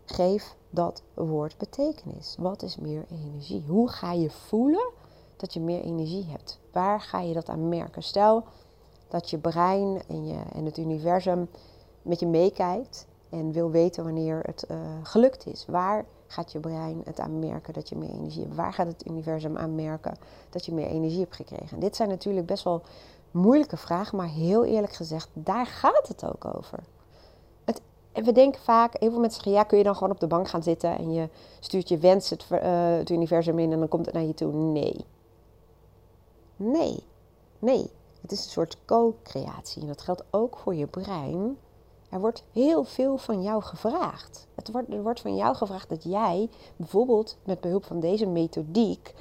geef 0.05 0.55
dat 0.69 1.03
woord 1.13 1.57
betekenis. 1.57 2.35
Wat 2.39 2.63
is 2.63 2.77
meer 2.77 3.05
energie? 3.09 3.63
Hoe 3.67 3.89
ga 3.89 4.11
je 4.11 4.29
voelen 4.29 4.91
dat 5.41 5.53
je 5.53 5.59
meer 5.59 5.81
energie 5.81 6.25
hebt. 6.29 6.59
Waar 6.71 7.01
ga 7.01 7.19
je 7.19 7.33
dat 7.33 7.49
aan 7.49 7.69
merken? 7.69 8.03
Stel 8.03 8.43
dat 9.07 9.29
je 9.29 9.37
brein 9.37 10.01
en, 10.07 10.27
je, 10.27 10.39
en 10.53 10.65
het 10.65 10.77
universum 10.77 11.49
met 12.01 12.19
je 12.19 12.27
meekijkt 12.27 13.07
en 13.29 13.51
wil 13.51 13.71
weten 13.71 14.03
wanneer 14.03 14.39
het 14.45 14.65
uh, 14.71 14.77
gelukt 15.03 15.45
is. 15.45 15.65
Waar 15.67 16.05
gaat 16.27 16.51
je 16.51 16.59
brein 16.59 17.01
het 17.05 17.19
aan 17.19 17.39
merken 17.39 17.73
dat 17.73 17.89
je 17.89 17.95
meer 17.95 18.09
energie 18.09 18.41
hebt? 18.41 18.55
Waar 18.55 18.73
gaat 18.73 18.87
het 18.87 19.05
universum 19.05 19.57
aan 19.57 19.75
merken 19.75 20.17
dat 20.49 20.65
je 20.65 20.73
meer 20.73 20.87
energie 20.87 21.19
hebt 21.19 21.35
gekregen? 21.35 21.69
En 21.71 21.79
dit 21.79 21.95
zijn 21.95 22.09
natuurlijk 22.09 22.45
best 22.45 22.63
wel 22.63 22.81
moeilijke 23.31 23.77
vragen, 23.77 24.17
maar 24.17 24.27
heel 24.27 24.65
eerlijk 24.65 24.93
gezegd, 24.93 25.29
daar 25.33 25.65
gaat 25.65 26.07
het 26.07 26.25
ook 26.25 26.45
over. 26.55 26.79
Het, 27.63 27.81
en 28.11 28.23
we 28.23 28.31
denken 28.31 28.61
vaak, 28.61 28.99
heel 28.99 29.09
veel 29.09 29.19
mensen 29.19 29.43
zeggen, 29.43 29.61
ja, 29.61 29.67
kun 29.67 29.77
je 29.77 29.83
dan 29.83 29.95
gewoon 29.95 30.11
op 30.11 30.19
de 30.19 30.27
bank 30.27 30.47
gaan 30.47 30.63
zitten 30.63 30.97
en 30.97 31.13
je 31.13 31.29
stuurt 31.59 31.89
je 31.89 31.97
wens 31.97 32.29
het, 32.29 32.45
uh, 32.51 32.59
het 32.97 33.09
universum 33.09 33.59
in 33.59 33.71
en 33.71 33.79
dan 33.79 33.87
komt 33.87 34.05
het 34.05 34.15
naar 34.15 34.23
je 34.23 34.33
toe? 34.33 34.53
Nee. 34.53 35.05
Nee, 36.63 37.03
nee. 37.59 37.89
Het 38.21 38.31
is 38.31 38.43
een 38.45 38.51
soort 38.51 38.77
co-creatie. 38.85 39.81
En 39.81 39.87
dat 39.87 40.01
geldt 40.01 40.23
ook 40.29 40.57
voor 40.57 40.75
je 40.75 40.87
brein. 40.87 41.57
Er 42.09 42.19
wordt 42.19 42.43
heel 42.51 42.83
veel 42.83 43.17
van 43.17 43.41
jou 43.41 43.61
gevraagd. 43.63 44.47
Het 44.55 44.71
wordt, 44.71 44.93
er 44.93 45.03
wordt 45.03 45.21
van 45.21 45.35
jou 45.35 45.55
gevraagd 45.55 45.89
dat 45.89 46.03
jij 46.03 46.49
bijvoorbeeld 46.75 47.37
met 47.43 47.61
behulp 47.61 47.85
van 47.85 47.99
deze 47.99 48.25
methodiek 48.25 49.13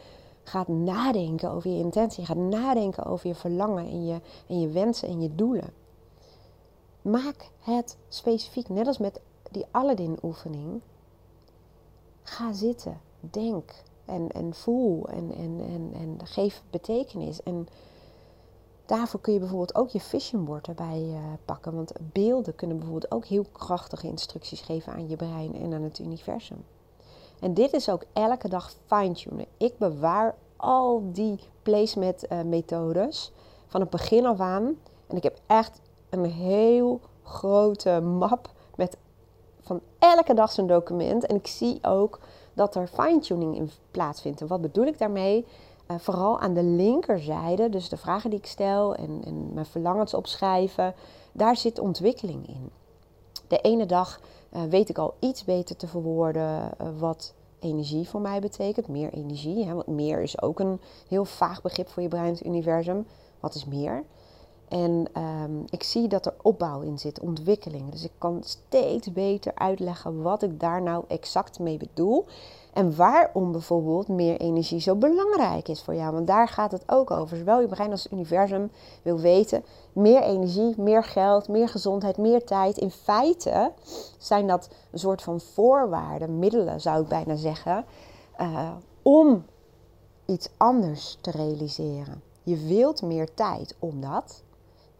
gaat 0.42 0.68
nadenken 0.68 1.50
over 1.50 1.70
je 1.70 1.78
intentie, 1.78 2.24
gaat 2.24 2.36
nadenken 2.36 3.04
over 3.04 3.26
je 3.26 3.34
verlangen 3.34 3.86
en 3.86 4.06
je, 4.06 4.20
en 4.46 4.60
je 4.60 4.68
wensen 4.68 5.08
en 5.08 5.20
je 5.20 5.34
doelen. 5.34 5.72
Maak 7.02 7.50
het 7.60 7.96
specifiek, 8.08 8.68
net 8.68 8.86
als 8.86 8.98
met 8.98 9.20
die 9.50 9.66
Aladdin-oefening. 9.70 10.80
Ga 12.22 12.52
zitten, 12.52 13.00
denk, 13.20 13.82
en, 14.10 14.28
en 14.28 14.54
voel 14.54 15.08
en, 15.08 15.34
en, 15.34 15.60
en, 15.60 15.90
en 15.94 16.26
geef 16.26 16.62
betekenis. 16.70 17.42
En 17.42 17.68
daarvoor 18.86 19.20
kun 19.20 19.32
je 19.32 19.38
bijvoorbeeld 19.38 19.74
ook 19.74 19.88
je 19.88 20.00
vision 20.00 20.44
board 20.44 20.68
erbij 20.68 21.02
uh, 21.08 21.18
pakken. 21.44 21.74
Want 21.74 21.92
beelden 22.12 22.54
kunnen 22.54 22.78
bijvoorbeeld 22.78 23.12
ook 23.12 23.24
heel 23.24 23.44
krachtige 23.52 24.06
instructies 24.06 24.60
geven 24.60 24.92
aan 24.92 25.08
je 25.08 25.16
brein 25.16 25.54
en 25.54 25.74
aan 25.74 25.82
het 25.82 25.98
universum. 25.98 26.64
En 27.40 27.54
dit 27.54 27.72
is 27.72 27.88
ook 27.88 28.04
elke 28.12 28.48
dag 28.48 28.72
fine-tunen. 28.86 29.46
Ik 29.56 29.78
bewaar 29.78 30.34
al 30.56 31.02
die 31.12 31.38
placement 31.62 32.32
uh, 32.32 32.42
methodes 32.42 33.32
van 33.66 33.80
het 33.80 33.90
begin 33.90 34.26
af 34.26 34.40
aan. 34.40 34.76
En 35.06 35.16
ik 35.16 35.22
heb 35.22 35.38
echt 35.46 35.80
een 36.10 36.24
heel 36.24 37.00
grote 37.22 38.00
map 38.00 38.50
met 38.74 38.96
van 39.60 39.80
elke 39.98 40.34
dag 40.34 40.52
zo'n 40.52 40.66
document. 40.66 41.26
En 41.26 41.36
ik 41.36 41.46
zie 41.46 41.78
ook 41.82 42.20
dat 42.60 42.74
er 42.74 42.86
fine-tuning 42.86 43.56
in 43.56 43.70
plaatsvindt. 43.90 44.40
En 44.40 44.46
wat 44.46 44.60
bedoel 44.60 44.86
ik 44.86 44.98
daarmee? 44.98 45.46
Uh, 45.90 45.98
vooral 45.98 46.40
aan 46.40 46.54
de 46.54 46.62
linkerzijde, 46.62 47.68
dus 47.68 47.88
de 47.88 47.96
vragen 47.96 48.30
die 48.30 48.38
ik 48.38 48.46
stel 48.46 48.94
en, 48.94 49.22
en 49.24 49.54
mijn 49.54 49.66
verlangens 49.66 50.14
opschrijven, 50.14 50.94
daar 51.32 51.56
zit 51.56 51.78
ontwikkeling 51.78 52.48
in. 52.48 52.70
De 53.48 53.58
ene 53.58 53.86
dag 53.86 54.20
uh, 54.52 54.62
weet 54.62 54.88
ik 54.88 54.98
al 54.98 55.14
iets 55.18 55.44
beter 55.44 55.76
te 55.76 55.86
verwoorden 55.86 56.70
uh, 56.80 56.88
wat 56.98 57.34
energie 57.60 58.08
voor 58.08 58.20
mij 58.20 58.40
betekent. 58.40 58.88
Meer 58.88 59.12
energie, 59.12 59.64
hè? 59.64 59.74
want 59.74 59.86
meer 59.86 60.22
is 60.22 60.42
ook 60.42 60.60
een 60.60 60.80
heel 61.08 61.24
vaag 61.24 61.62
begrip 61.62 61.88
voor 61.88 62.02
je 62.02 62.08
brein, 62.08 62.32
het 62.32 62.44
universum. 62.44 63.06
Wat 63.40 63.54
is 63.54 63.64
meer? 63.64 64.04
En 64.70 65.06
ehm, 65.12 65.60
ik 65.70 65.82
zie 65.82 66.08
dat 66.08 66.26
er 66.26 66.34
opbouw 66.42 66.80
in 66.80 66.98
zit, 66.98 67.20
ontwikkeling. 67.20 67.90
Dus 67.90 68.04
ik 68.04 68.12
kan 68.18 68.42
steeds 68.44 69.12
beter 69.12 69.52
uitleggen 69.54 70.22
wat 70.22 70.42
ik 70.42 70.60
daar 70.60 70.82
nou 70.82 71.04
exact 71.08 71.58
mee 71.58 71.76
bedoel. 71.76 72.26
En 72.72 72.96
waarom 72.96 73.52
bijvoorbeeld 73.52 74.08
meer 74.08 74.40
energie 74.40 74.80
zo 74.80 74.96
belangrijk 74.96 75.68
is 75.68 75.82
voor 75.82 75.94
jou. 75.94 76.12
Want 76.12 76.26
daar 76.26 76.48
gaat 76.48 76.72
het 76.72 76.82
ook 76.86 77.10
over. 77.10 77.36
Zowel 77.36 77.60
je 77.60 77.66
brein 77.66 77.90
als 77.90 78.02
het 78.02 78.12
universum 78.12 78.70
wil 79.02 79.18
weten. 79.18 79.64
Meer 79.92 80.22
energie, 80.22 80.74
meer 80.76 81.04
geld, 81.04 81.48
meer 81.48 81.68
gezondheid, 81.68 82.16
meer 82.16 82.44
tijd. 82.44 82.78
In 82.78 82.90
feite 82.90 83.72
zijn 84.18 84.46
dat 84.46 84.68
een 84.90 84.98
soort 84.98 85.22
van 85.22 85.40
voorwaarden, 85.40 86.38
middelen 86.38 86.80
zou 86.80 87.02
ik 87.02 87.08
bijna 87.08 87.36
zeggen. 87.36 87.84
Uh, 88.40 88.70
om 89.02 89.44
iets 90.26 90.48
anders 90.56 91.18
te 91.20 91.30
realiseren. 91.30 92.22
Je 92.42 92.56
wilt 92.56 93.02
meer 93.02 93.34
tijd 93.34 93.76
omdat. 93.78 94.42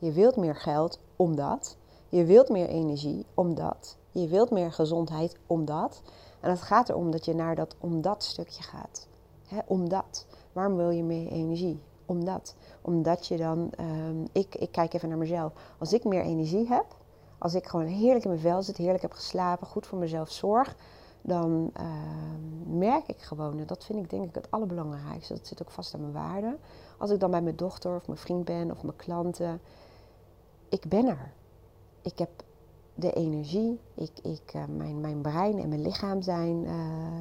Je 0.00 0.12
wilt 0.12 0.36
meer 0.36 0.56
geld 0.56 0.98
omdat. 1.16 1.76
Je 2.08 2.24
wilt 2.24 2.48
meer 2.48 2.68
energie 2.68 3.26
omdat. 3.34 3.96
Je 4.10 4.28
wilt 4.28 4.50
meer 4.50 4.72
gezondheid 4.72 5.36
omdat. 5.46 6.02
En 6.40 6.50
het 6.50 6.60
gaat 6.60 6.88
erom 6.88 7.10
dat 7.10 7.24
je 7.24 7.34
naar 7.34 7.54
dat 7.54 7.76
omdat 7.78 8.22
stukje 8.22 8.62
gaat. 8.62 9.06
He, 9.46 9.58
omdat. 9.66 10.26
Waarom 10.52 10.76
wil 10.76 10.90
je 10.90 11.02
meer 11.02 11.28
energie? 11.28 11.80
Omdat. 12.06 12.54
Omdat 12.82 13.26
je 13.26 13.36
dan, 13.36 13.70
um, 13.80 14.26
ik, 14.32 14.54
ik 14.54 14.72
kijk 14.72 14.92
even 14.92 15.08
naar 15.08 15.18
mezelf. 15.18 15.52
Als 15.78 15.92
ik 15.92 16.04
meer 16.04 16.22
energie 16.22 16.68
heb, 16.68 16.86
als 17.38 17.54
ik 17.54 17.66
gewoon 17.66 17.86
heerlijk 17.86 18.24
in 18.24 18.30
mijn 18.30 18.42
vel 18.42 18.62
zit, 18.62 18.76
heerlijk 18.76 19.02
heb 19.02 19.12
geslapen, 19.12 19.66
goed 19.66 19.86
voor 19.86 19.98
mezelf 19.98 20.30
zorg, 20.30 20.76
dan 21.22 21.70
uh, 21.80 21.86
merk 22.78 23.06
ik 23.06 23.20
gewoon, 23.20 23.58
en 23.58 23.66
dat 23.66 23.84
vind 23.84 23.98
ik 23.98 24.10
denk 24.10 24.24
ik 24.24 24.34
het 24.34 24.50
allerbelangrijkste, 24.50 25.34
dat 25.34 25.46
zit 25.46 25.62
ook 25.62 25.70
vast 25.70 25.94
aan 25.94 26.00
mijn 26.00 26.12
waarde. 26.12 26.56
Als 26.98 27.10
ik 27.10 27.20
dan 27.20 27.30
bij 27.30 27.42
mijn 27.42 27.56
dochter 27.56 27.94
of 27.94 28.06
mijn 28.06 28.18
vriend 28.18 28.44
ben 28.44 28.70
of 28.70 28.82
mijn 28.82 28.96
klanten, 28.96 29.60
ik 30.70 30.88
ben 30.88 31.06
er. 31.06 31.32
Ik 32.02 32.18
heb 32.18 32.30
de 32.94 33.12
energie, 33.12 33.80
ik, 33.94 34.10
ik, 34.22 34.54
uh, 34.54 34.64
mijn, 34.64 35.00
mijn 35.00 35.20
brein 35.20 35.58
en 35.58 35.68
mijn 35.68 35.82
lichaam 35.82 36.22
zijn, 36.22 36.64
uh, 36.64 36.70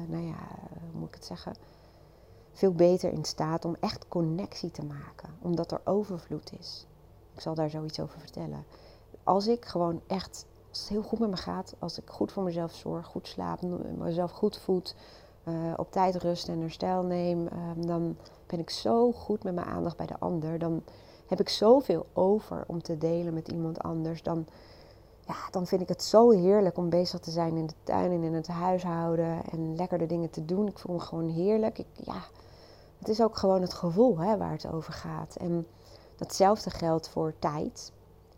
nou 0.08 0.24
ja, 0.26 0.48
hoe 0.90 0.98
moet 1.00 1.08
ik 1.08 1.14
het 1.14 1.24
zeggen, 1.24 1.54
veel 2.52 2.72
beter 2.72 3.12
in 3.12 3.24
staat 3.24 3.64
om 3.64 3.76
echt 3.80 4.08
connectie 4.08 4.70
te 4.70 4.84
maken, 4.84 5.28
omdat 5.42 5.72
er 5.72 5.80
overvloed 5.84 6.52
is. 6.58 6.86
Ik 7.34 7.40
zal 7.40 7.54
daar 7.54 7.70
zoiets 7.70 8.00
over 8.00 8.20
vertellen. 8.20 8.64
Als 9.24 9.46
ik 9.46 9.64
gewoon 9.64 10.00
echt, 10.06 10.46
als 10.68 10.80
het 10.80 10.88
heel 10.88 11.02
goed 11.02 11.18
met 11.18 11.30
me 11.30 11.36
gaat, 11.36 11.74
als 11.78 11.98
ik 11.98 12.10
goed 12.10 12.32
voor 12.32 12.42
mezelf 12.42 12.74
zorg, 12.74 13.06
goed 13.06 13.28
slaap, 13.28 13.60
mezelf 13.98 14.30
goed 14.30 14.58
voed, 14.58 14.96
uh, 15.44 15.54
op 15.76 15.92
tijd 15.92 16.16
rust 16.16 16.48
en 16.48 16.60
herstel 16.60 17.02
neem, 17.02 17.48
dan 17.76 18.16
ben 18.46 18.58
ik 18.58 18.70
zo 18.70 19.12
goed 19.12 19.44
met 19.44 19.54
mijn 19.54 19.66
aandacht 19.66 19.96
bij 19.96 20.06
de 20.06 20.18
ander. 20.18 20.58
Dan 20.58 20.82
heb 21.30 21.40
ik 21.40 21.48
zoveel 21.48 22.06
over 22.12 22.64
om 22.66 22.82
te 22.82 22.98
delen 22.98 23.34
met 23.34 23.48
iemand 23.48 23.78
anders. 23.78 24.22
Dan, 24.22 24.46
ja, 25.26 25.34
dan 25.50 25.66
vind 25.66 25.80
ik 25.80 25.88
het 25.88 26.02
zo 26.02 26.30
heerlijk 26.30 26.76
om 26.76 26.88
bezig 26.88 27.20
te 27.20 27.30
zijn 27.30 27.56
in 27.56 27.66
de 27.66 27.74
tuin 27.82 28.12
en 28.12 28.22
in 28.22 28.34
het 28.34 28.48
huishouden 28.48 29.42
en 29.50 29.76
lekker 29.76 29.98
de 29.98 30.06
dingen 30.06 30.30
te 30.30 30.44
doen. 30.44 30.66
Ik 30.66 30.78
voel 30.78 30.94
me 30.94 31.00
gewoon 31.00 31.28
heerlijk. 31.28 31.78
Ik, 31.78 31.86
ja, 31.94 32.22
het 32.98 33.08
is 33.08 33.22
ook 33.22 33.36
gewoon 33.36 33.62
het 33.62 33.74
gevoel 33.74 34.18
hè, 34.18 34.36
waar 34.36 34.52
het 34.52 34.72
over 34.72 34.92
gaat. 34.92 35.36
En 35.36 35.66
datzelfde 36.16 36.70
geldt 36.70 37.08
voor 37.08 37.34
tijd. 37.38 37.92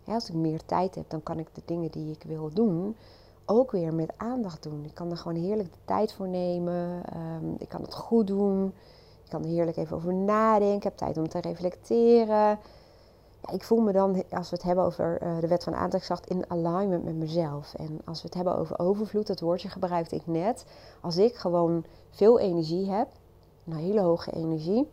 als 0.06 0.28
ik 0.28 0.34
meer 0.34 0.64
tijd 0.64 0.94
heb, 0.94 1.10
dan 1.10 1.22
kan 1.22 1.38
ik 1.38 1.54
de 1.54 1.62
dingen 1.64 1.90
die 1.90 2.10
ik 2.10 2.22
wil 2.22 2.50
doen 2.52 2.96
ook 3.44 3.70
weer 3.70 3.94
met 3.94 4.12
aandacht 4.16 4.62
doen. 4.62 4.84
Ik 4.84 4.94
kan 4.94 5.10
er 5.10 5.16
gewoon 5.16 5.42
heerlijk 5.42 5.72
de 5.72 5.78
tijd 5.84 6.12
voor 6.12 6.28
nemen. 6.28 7.02
Ehm, 7.04 7.54
ik 7.58 7.68
kan 7.68 7.82
het 7.82 7.94
goed 7.94 8.26
doen. 8.26 8.74
Ik 9.24 9.30
kan 9.30 9.42
er 9.42 9.48
heerlijk 9.48 9.76
even 9.76 9.96
over 9.96 10.14
nadenken. 10.14 10.76
Ik 10.76 10.82
heb 10.82 10.96
tijd 10.96 11.16
om 11.16 11.28
te 11.28 11.40
reflecteren 11.40 12.58
ik 13.50 13.64
voel 13.64 13.80
me 13.80 13.92
dan, 13.92 14.24
als 14.30 14.50
we 14.50 14.56
het 14.56 14.64
hebben 14.64 14.84
over 14.84 15.22
uh, 15.22 15.40
de 15.40 15.46
wet 15.48 15.64
van 15.64 15.74
aantrekkingskracht, 15.74 16.26
in 16.26 16.50
alignment 16.50 17.04
met 17.04 17.14
mezelf. 17.14 17.74
En 17.74 18.00
als 18.04 18.20
we 18.22 18.26
het 18.26 18.34
hebben 18.36 18.56
over 18.56 18.78
overvloed, 18.78 19.26
dat 19.26 19.40
woordje 19.40 19.68
gebruikte 19.68 20.16
ik 20.16 20.26
net. 20.26 20.64
Als 21.00 21.16
ik 21.16 21.34
gewoon 21.34 21.84
veel 22.10 22.38
energie 22.38 22.90
heb, 22.90 23.08
een 23.66 23.76
hele 23.76 24.00
hoge 24.00 24.30
energie, 24.30 24.90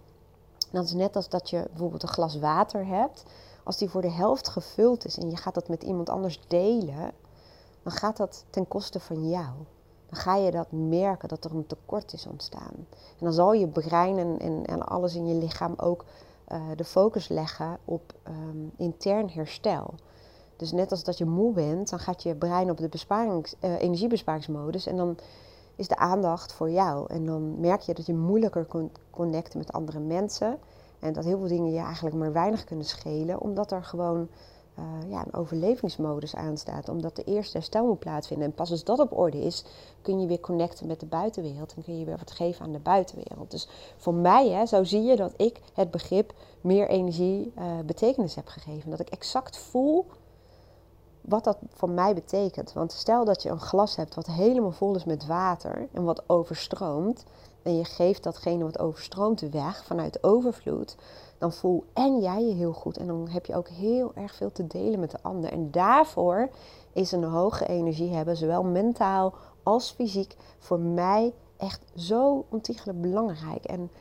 dan 0.71 0.83
is 0.83 0.93
net 0.93 1.15
als 1.15 1.29
dat 1.29 1.49
je 1.49 1.65
bijvoorbeeld 1.69 2.03
een 2.03 2.09
glas 2.09 2.39
water 2.39 2.85
hebt. 2.85 3.23
Als 3.63 3.77
die 3.77 3.89
voor 3.89 4.01
de 4.01 4.11
helft 4.11 4.47
gevuld 4.47 5.05
is 5.05 5.17
en 5.17 5.29
je 5.29 5.37
gaat 5.37 5.53
dat 5.53 5.67
met 5.67 5.83
iemand 5.83 6.09
anders 6.09 6.41
delen, 6.47 7.11
dan 7.83 7.91
gaat 7.91 8.17
dat 8.17 8.45
ten 8.49 8.67
koste 8.67 8.99
van 8.99 9.29
jou. 9.29 9.53
Dan 10.09 10.19
ga 10.19 10.35
je 10.35 10.51
dat 10.51 10.71
merken 10.71 11.29
dat 11.29 11.43
er 11.43 11.51
een 11.51 11.67
tekort 11.67 12.13
is 12.13 12.27
ontstaan. 12.27 12.73
En 12.93 13.25
dan 13.25 13.33
zal 13.33 13.53
je 13.53 13.67
brein 13.67 14.39
en, 14.39 14.65
en 14.65 14.87
alles 14.87 15.15
in 15.15 15.27
je 15.27 15.35
lichaam 15.35 15.73
ook 15.77 16.05
uh, 16.51 16.61
de 16.75 16.83
focus 16.83 17.27
leggen 17.27 17.77
op 17.85 18.13
um, 18.27 18.71
intern 18.77 19.29
herstel. 19.29 19.93
Dus 20.55 20.71
net 20.71 20.91
als 20.91 21.03
dat 21.03 21.17
je 21.17 21.25
moe 21.25 21.53
bent, 21.53 21.89
dan 21.89 21.99
gaat 21.99 22.23
je 22.23 22.35
brein 22.35 22.69
op 22.69 22.77
de 22.77 22.89
besparings, 22.89 23.55
uh, 23.61 23.81
energiebesparingsmodus 23.81 24.85
en 24.85 24.97
dan 24.97 25.17
is 25.75 25.87
de 25.87 25.97
aandacht 25.97 26.53
voor 26.53 26.71
jou. 26.71 27.05
En 27.07 27.25
dan 27.25 27.59
merk 27.59 27.81
je 27.81 27.93
dat 27.93 28.05
je 28.05 28.13
moeilijker 28.13 28.65
kunt 28.65 28.99
connecten 29.09 29.57
met 29.57 29.71
andere 29.71 29.99
mensen. 29.99 30.59
En 30.99 31.13
dat 31.13 31.25
heel 31.25 31.37
veel 31.37 31.47
dingen 31.47 31.71
je 31.71 31.79
eigenlijk 31.79 32.15
maar 32.15 32.33
weinig 32.33 32.63
kunnen 32.63 32.85
schelen, 32.85 33.41
omdat 33.41 33.71
er 33.71 33.83
gewoon 33.83 34.29
uh, 34.79 35.11
ja, 35.11 35.25
een 35.25 35.33
overlevingsmodus 35.33 36.35
aanstaat. 36.35 36.89
Omdat 36.89 37.15
de 37.15 37.23
eerste 37.23 37.57
herstel 37.57 37.85
moet 37.85 37.99
plaatsvinden. 37.99 38.47
En 38.47 38.53
pas 38.53 38.71
als 38.71 38.83
dat 38.83 38.99
op 38.99 39.17
orde 39.17 39.41
is, 39.41 39.65
kun 40.01 40.19
je 40.19 40.27
weer 40.27 40.39
connecten 40.39 40.87
met 40.87 40.99
de 40.99 41.05
buitenwereld. 41.05 41.73
En 41.73 41.83
kun 41.83 41.99
je 41.99 42.05
weer 42.05 42.17
wat 42.17 42.31
geven 42.31 42.65
aan 42.65 42.71
de 42.71 42.79
buitenwereld. 42.79 43.51
Dus 43.51 43.67
voor 43.97 44.13
mij, 44.13 44.49
hè, 44.49 44.65
zo 44.65 44.83
zie 44.83 45.01
je 45.01 45.15
dat 45.15 45.33
ik 45.37 45.61
het 45.73 45.91
begrip 45.91 46.33
meer 46.61 46.89
energie 46.89 47.53
uh, 47.57 47.79
betekenis 47.85 48.35
heb 48.35 48.47
gegeven. 48.47 48.89
Dat 48.89 48.99
ik 48.99 49.09
exact 49.09 49.57
voel 49.57 50.05
wat 51.21 51.43
dat 51.43 51.57
voor 51.69 51.89
mij 51.89 52.13
betekent. 52.13 52.73
Want 52.73 52.91
stel 52.91 53.25
dat 53.25 53.43
je 53.43 53.49
een 53.49 53.59
glas 53.59 53.95
hebt 53.95 54.15
wat 54.15 54.27
helemaal 54.27 54.71
vol 54.71 54.95
is 54.95 55.05
met 55.05 55.25
water 55.25 55.87
en 55.91 56.03
wat 56.03 56.23
overstroomt. 56.27 57.25
En 57.63 57.77
je 57.77 57.83
geeft 57.83 58.23
datgene 58.23 58.63
wat 58.63 58.79
overstroomt 58.79 59.41
weg 59.41 59.83
vanuit 59.85 60.23
overvloed 60.23 60.95
dan 61.39 61.53
voel 61.53 61.83
en 61.93 62.19
jij 62.19 62.43
je 62.43 62.53
heel 62.53 62.73
goed. 62.73 62.97
En 62.97 63.07
dan 63.07 63.27
heb 63.29 63.45
je 63.45 63.55
ook 63.55 63.67
heel 63.67 64.11
erg 64.15 64.35
veel 64.35 64.51
te 64.51 64.67
delen 64.67 64.99
met 64.99 65.11
de 65.11 65.17
ander. 65.21 65.51
En 65.51 65.71
daarvoor 65.71 66.49
is 66.93 67.11
een 67.11 67.23
hoge 67.23 67.67
energie 67.67 68.13
hebben, 68.13 68.37
zowel 68.37 68.63
mentaal 68.63 69.33
als 69.63 69.91
fysiek, 69.91 70.35
voor 70.57 70.79
mij 70.79 71.33
echt 71.57 71.81
zo 71.95 72.45
ontiegelijk 72.49 73.01
belangrijk. 73.01 73.65
En 73.65 73.91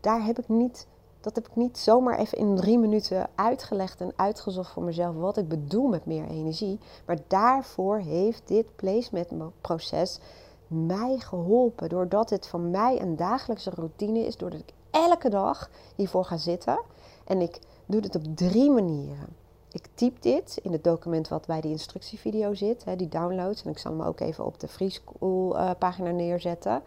daar 0.00 0.24
heb 0.24 0.38
ik 0.38 0.48
niet, 0.48 0.86
dat 1.20 1.34
heb 1.34 1.48
ik 1.48 1.56
niet 1.56 1.78
zomaar 1.78 2.18
even 2.18 2.38
in 2.38 2.56
drie 2.56 2.78
minuten 2.78 3.28
uitgelegd 3.34 4.00
en 4.00 4.12
uitgezocht 4.16 4.72
voor 4.72 4.82
mezelf 4.82 5.14
wat 5.16 5.36
ik 5.36 5.48
bedoel 5.48 5.88
met 5.88 6.06
meer 6.06 6.26
energie. 6.26 6.78
Maar 7.06 7.18
daarvoor 7.26 7.98
heeft 7.98 8.48
dit 8.48 8.76
placement 8.76 9.28
proces 9.60 10.20
mij 10.66 11.18
geholpen. 11.18 11.88
Doordat 11.88 12.30
het 12.30 12.46
voor 12.46 12.60
mij 12.60 13.00
een 13.00 13.16
dagelijkse 13.16 13.70
routine 13.70 14.18
is. 14.18 14.36
Doordat 14.36 14.60
ik 14.60 14.72
elke 14.90 15.28
dag 15.28 15.70
hiervoor 15.96 16.24
ga 16.24 16.36
zitten. 16.36 16.80
En 17.24 17.40
ik 17.40 17.58
doe 17.86 18.00
dit 18.00 18.14
op 18.14 18.22
drie 18.36 18.70
manieren. 18.70 19.28
Ik 19.72 19.88
typ 19.94 20.22
dit 20.22 20.58
in 20.62 20.72
het 20.72 20.84
document 20.84 21.28
wat 21.28 21.46
bij 21.46 21.60
die 21.60 21.70
instructievideo 21.70 22.54
zit, 22.54 22.84
hè, 22.84 22.96
die 22.96 23.08
downloads. 23.08 23.62
En 23.62 23.70
ik 23.70 23.78
zal 23.78 23.90
hem 23.90 24.02
ook 24.02 24.20
even 24.20 24.44
op 24.44 24.60
de 24.60 24.68
Freeschool 24.68 25.56
uh, 25.56 25.70
pagina 25.78 26.10
neerzetten. 26.10 26.82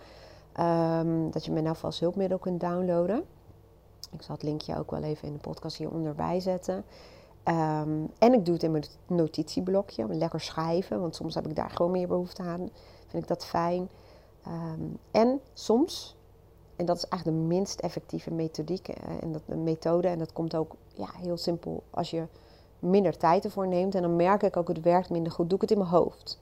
Um, 0.60 1.32
dat 1.32 1.46
je 1.46 1.52
me 1.52 1.62
nou 1.62 1.76
als 1.82 2.00
hulpmiddel 2.00 2.38
kunt 2.38 2.60
downloaden. 2.60 3.24
Ik 4.12 4.22
zal 4.22 4.36
het 4.36 4.44
linkje 4.44 4.78
ook 4.78 4.92
wel 4.92 5.04
even 5.04 5.28
in 5.28 5.34
de 5.34 5.40
podcast 5.40 5.78
hieronder 5.78 6.16
bijzetten. 6.16 6.76
Um, 6.76 8.12
en 8.18 8.34
ik 8.34 8.46
doe 8.46 8.54
het 8.54 8.64
in 8.64 8.72
mijn 8.72 8.86
notitieblokje, 9.08 10.08
lekker 10.08 10.42
schrijven, 10.42 11.00
want 11.02 11.16
soms 11.16 11.36
heb 11.36 11.48
ik 11.48 11.56
daar 11.56 11.70
gewoon 11.70 11.92
meer 11.92 12.08
behoefte 12.08 12.42
aan. 12.42 12.70
Vind 13.08 13.24
ik 13.24 13.30
dat 13.30 13.46
fijn. 13.46 13.90
Um, 14.48 14.98
en 15.12 15.42
soms 15.54 16.18
en 16.78 16.86
dat 16.86 16.98
is 16.98 17.08
eigenlijk 17.08 17.42
de 17.42 17.48
minst 17.48 17.80
effectieve 17.80 18.32
methodiek 18.32 18.88
eh, 18.88 19.24
en 19.24 19.32
dat, 19.32 19.42
methode. 19.48 20.08
En 20.08 20.20
dat 20.20 20.34
komt 20.34 20.56
ook 20.56 20.76
ja, 20.94 21.10
heel 21.18 21.38
simpel 21.38 21.84
als 21.90 22.10
je 22.10 22.28
minder 22.80 23.18
tijd 23.18 23.46
ervoor 23.46 23.68
neemt. 23.68 23.96
En 23.96 24.02
dan 24.02 24.16
merk 24.16 24.44
ik 24.44 24.58
ook, 24.58 24.68
het 24.68 24.82
werkt 24.82 25.10
minder 25.10 25.32
goed. 25.32 25.50
Doe 25.50 25.56
ik 25.56 25.62
het 25.62 25.72
in 25.72 25.78
mijn 25.78 25.90
hoofd. 25.90 26.40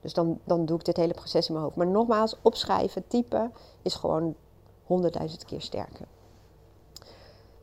Dus 0.00 0.14
dan, 0.14 0.40
dan 0.44 0.66
doe 0.66 0.78
ik 0.78 0.84
dit 0.84 0.96
hele 0.96 1.14
proces 1.14 1.46
in 1.46 1.52
mijn 1.52 1.64
hoofd. 1.64 1.76
Maar 1.76 1.86
nogmaals, 1.86 2.36
opschrijven, 2.42 3.06
typen 3.06 3.52
is 3.82 3.94
gewoon 3.94 4.34
honderdduizend 4.84 5.44
keer 5.44 5.60
sterker. 5.60 6.06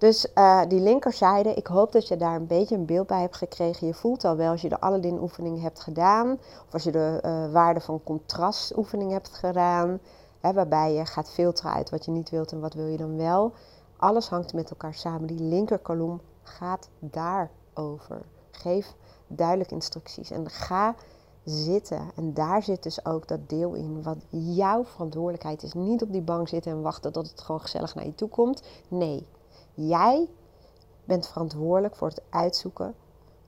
Dus 0.03 0.27
uh, 0.35 0.61
die 0.67 0.79
linkerzijde, 0.79 1.53
ik 1.53 1.67
hoop 1.67 1.91
dat 1.91 2.07
je 2.07 2.17
daar 2.17 2.35
een 2.35 2.47
beetje 2.47 2.75
een 2.75 2.85
beeld 2.85 3.07
bij 3.07 3.21
hebt 3.21 3.35
gekregen. 3.35 3.87
Je 3.87 3.93
voelt 3.93 4.23
al 4.23 4.35
wel 4.35 4.51
als 4.51 4.61
je 4.61 4.69
de 4.69 4.79
Aladdin 4.79 5.21
oefening 5.21 5.61
hebt 5.61 5.79
gedaan. 5.79 6.31
Of 6.65 6.73
als 6.73 6.83
je 6.83 6.91
de 6.91 7.21
uh, 7.25 7.51
waarde 7.51 7.79
van 7.79 8.03
contrastoefening 8.03 9.11
hebt 9.11 9.29
gedaan 9.29 9.99
waarbij 10.41 10.93
je 10.93 11.05
gaat 11.05 11.29
filteren 11.29 11.71
uit 11.71 11.89
wat 11.89 12.05
je 12.05 12.11
niet 12.11 12.29
wilt 12.29 12.51
en 12.51 12.59
wat 12.59 12.73
wil 12.73 12.85
je 12.85 12.97
dan 12.97 13.17
wel. 13.17 13.53
Alles 13.97 14.29
hangt 14.29 14.53
met 14.53 14.69
elkaar 14.69 14.93
samen. 14.93 15.27
Die 15.27 15.39
linkerkolom 15.39 16.21
gaat 16.41 16.89
daarover. 16.99 18.21
Geef 18.51 18.95
duidelijk 19.27 19.71
instructies 19.71 20.31
en 20.31 20.49
ga 20.49 20.95
zitten. 21.43 22.11
En 22.15 22.33
daar 22.33 22.63
zit 22.63 22.83
dus 22.83 23.05
ook 23.05 23.27
dat 23.27 23.49
deel 23.49 23.73
in 23.73 24.03
wat 24.03 24.17
jouw 24.29 24.85
verantwoordelijkheid 24.85 25.63
is. 25.63 25.73
Niet 25.73 26.01
op 26.01 26.11
die 26.11 26.21
bank 26.21 26.47
zitten 26.47 26.71
en 26.71 26.81
wachten 26.81 27.11
tot 27.11 27.29
het 27.29 27.41
gewoon 27.41 27.61
gezellig 27.61 27.95
naar 27.95 28.05
je 28.05 28.15
toe 28.15 28.29
komt. 28.29 28.63
Nee, 28.87 29.27
jij 29.73 30.29
bent 31.05 31.27
verantwoordelijk 31.27 31.95
voor 31.95 32.07
het 32.07 32.21
uitzoeken 32.29 32.95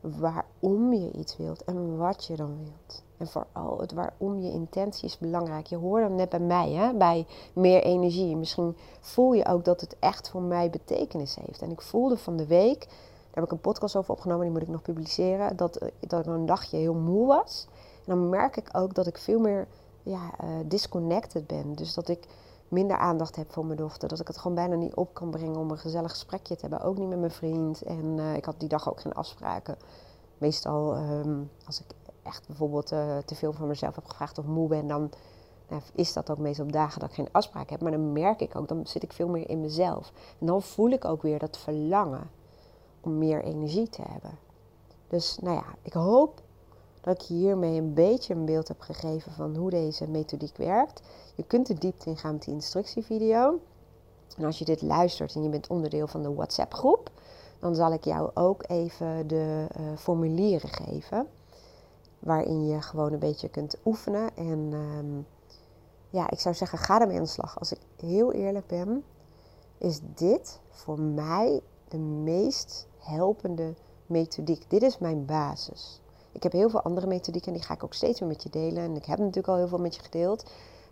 waarom 0.01 0.93
je 0.93 1.11
iets 1.11 1.38
wilt 1.38 1.63
en 1.63 1.97
wat 1.97 2.25
je 2.25 2.35
dan 2.35 2.57
wilt. 2.57 3.03
En 3.17 3.27
vooral 3.27 3.79
het 3.79 3.91
waarom 3.91 4.39
je 4.39 4.51
intentie 4.51 5.05
is 5.05 5.17
belangrijk. 5.17 5.67
Je 5.67 5.75
hoorde 5.75 6.09
net 6.09 6.29
bij 6.29 6.39
mij, 6.39 6.71
hè, 6.71 6.93
bij 6.93 7.27
meer 7.53 7.83
energie. 7.83 8.35
Misschien 8.35 8.77
voel 8.99 9.33
je 9.33 9.45
ook 9.45 9.65
dat 9.65 9.81
het 9.81 9.95
echt 9.99 10.29
voor 10.29 10.41
mij 10.41 10.69
betekenis 10.69 11.35
heeft. 11.45 11.61
En 11.61 11.71
ik 11.71 11.81
voelde 11.81 12.17
van 12.17 12.38
de 12.38 12.45
week, 12.45 12.79
daar 12.79 13.43
heb 13.43 13.43
ik 13.43 13.51
een 13.51 13.59
podcast 13.59 13.95
over 13.95 14.11
opgenomen, 14.11 14.43
die 14.43 14.51
moet 14.51 14.61
ik 14.61 14.67
nog 14.67 14.81
publiceren, 14.81 15.55
dat, 15.55 15.75
eh, 15.75 15.89
dat 15.99 16.19
ik 16.19 16.25
een 16.25 16.45
dagje 16.45 16.77
heel 16.77 16.93
moe 16.93 17.27
was. 17.27 17.67
En 18.05 18.15
dan 18.15 18.29
merk 18.29 18.57
ik 18.57 18.69
ook 18.71 18.93
dat 18.93 19.07
ik 19.07 19.17
veel 19.17 19.39
meer 19.39 19.67
ja, 20.03 20.31
uh, 20.43 20.49
disconnected 20.65 21.47
ben. 21.47 21.75
Dus 21.75 21.93
dat 21.93 22.07
ik 22.07 22.27
minder 22.67 22.97
aandacht 22.97 23.36
heb 23.36 23.51
voor 23.51 23.65
mijn 23.65 23.78
dochter. 23.78 24.10
Dat 24.10 24.19
ik 24.19 24.28
het 24.28 24.38
gewoon 24.38 24.56
bijna 24.56 24.75
niet 24.75 24.95
op 24.95 25.13
kan 25.13 25.30
brengen 25.30 25.58
om 25.58 25.71
een 25.71 25.78
gezellig 25.78 26.12
gesprekje 26.12 26.56
te 26.56 26.62
hebben. 26.62 26.82
Ook 26.82 26.97
niet 26.97 27.10
met 27.10 27.19
mijn 27.19 27.32
vriend. 27.32 27.82
En 27.82 28.17
uh, 28.17 28.36
ik 28.36 28.45
had 28.45 28.60
die 28.60 28.69
dag 28.69 28.89
ook 28.89 28.99
geen 28.99 29.13
afspraken. 29.13 29.78
Meestal 30.38 30.97
um, 30.97 31.51
als 31.65 31.80
ik 31.80 31.86
echt 32.23 32.47
bijvoorbeeld 32.47 32.91
uh, 32.91 33.17
te 33.17 33.36
veel 33.36 33.54
van 33.54 33.67
mezelf 33.67 33.95
heb 33.95 34.06
gevraagd 34.06 34.38
of 34.38 34.45
moe 34.45 34.67
ben, 34.67 34.88
dan 34.88 35.12
nou, 35.69 35.82
is 35.93 36.13
dat 36.13 36.30
ook 36.30 36.38
meestal 36.38 36.65
op 36.65 36.71
dagen 36.71 36.99
dat 36.99 37.10
ik 37.10 37.15
geen 37.15 37.32
afspraak 37.32 37.69
heb. 37.69 37.82
Maar 37.82 37.91
dan 37.91 38.12
merk 38.12 38.41
ik 38.41 38.56
ook, 38.56 38.67
dan 38.67 38.88
zit 38.88 39.04
ik 39.04 39.13
veel 39.13 39.28
meer 39.28 39.49
in 39.49 39.62
mezelf. 39.62 40.12
En 40.39 40.45
dan 40.45 40.62
voel 40.62 40.89
ik 40.89 41.06
ook 41.06 41.21
weer 41.21 41.39
dat 41.39 41.58
verlangen 41.58 42.30
om 43.01 43.17
meer 43.17 43.43
energie 43.43 43.89
te 43.89 44.01
hebben. 44.01 44.38
Dus 45.08 45.38
nou 45.41 45.56
ja, 45.56 45.65
ik 45.82 45.93
hoop 45.93 46.41
dat 47.05 47.21
ik 47.21 47.27
hiermee 47.27 47.77
een 47.77 47.93
beetje 47.93 48.33
een 48.33 48.45
beeld 48.45 48.67
heb 48.67 48.81
gegeven 48.81 49.31
van 49.31 49.55
hoe 49.55 49.69
deze 49.69 50.07
methodiek 50.07 50.57
werkt. 50.57 51.01
Je 51.35 51.43
kunt 51.43 51.69
er 51.69 51.79
diepte 51.79 52.09
in 52.09 52.17
gaan 52.17 52.33
met 52.33 52.43
die 52.43 52.53
instructievideo. 52.53 53.59
En 54.37 54.45
als 54.45 54.59
je 54.59 54.65
dit 54.65 54.81
luistert 54.81 55.35
en 55.35 55.43
je 55.43 55.49
bent 55.49 55.67
onderdeel 55.67 56.07
van 56.07 56.23
de 56.23 56.33
WhatsApp 56.33 56.73
groep, 56.73 57.11
dan 57.59 57.75
zal 57.75 57.93
ik 57.93 58.03
jou 58.03 58.31
ook 58.33 58.63
even 58.67 59.27
de 59.27 59.67
uh, 59.79 59.97
formulieren 59.97 60.69
geven. 60.69 61.27
Waarin 62.19 62.65
je 62.65 62.81
gewoon 62.81 63.13
een 63.13 63.19
beetje 63.19 63.49
kunt 63.49 63.77
oefenen. 63.85 64.35
En 64.35 64.73
um, 64.73 65.27
ja, 66.09 66.29
ik 66.29 66.39
zou 66.39 66.55
zeggen, 66.55 66.77
ga 66.77 67.01
ermee 67.01 67.17
aan 67.17 67.23
de 67.23 67.29
slag. 67.29 67.59
Als 67.59 67.71
ik 67.71 67.79
heel 67.95 68.31
eerlijk 68.31 68.67
ben, 68.67 69.03
is 69.77 69.99
dit 70.15 70.59
voor 70.69 70.99
mij 70.99 71.61
de 71.87 71.97
meest 71.97 72.87
helpende 72.97 73.73
methodiek. 74.05 74.69
Dit 74.69 74.81
is 74.81 74.97
mijn 74.97 75.25
basis. 75.25 75.99
Ik 76.36 76.43
heb 76.43 76.52
heel 76.52 76.69
veel 76.69 76.82
andere 76.82 77.08
methodieken 77.08 77.52
en 77.52 77.58
die 77.58 77.67
ga 77.67 77.74
ik 77.74 77.84
ook 77.84 77.93
steeds 77.93 78.19
meer 78.19 78.30
met 78.30 78.43
je 78.43 78.50
delen. 78.50 78.84
En 78.84 78.95
ik 78.95 79.06
heb 79.06 79.17
natuurlijk 79.17 79.48
al 79.48 79.56
heel 79.56 79.67
veel 79.67 79.78
met 79.78 79.95
je 79.95 80.02
gedeeld. 80.02 80.45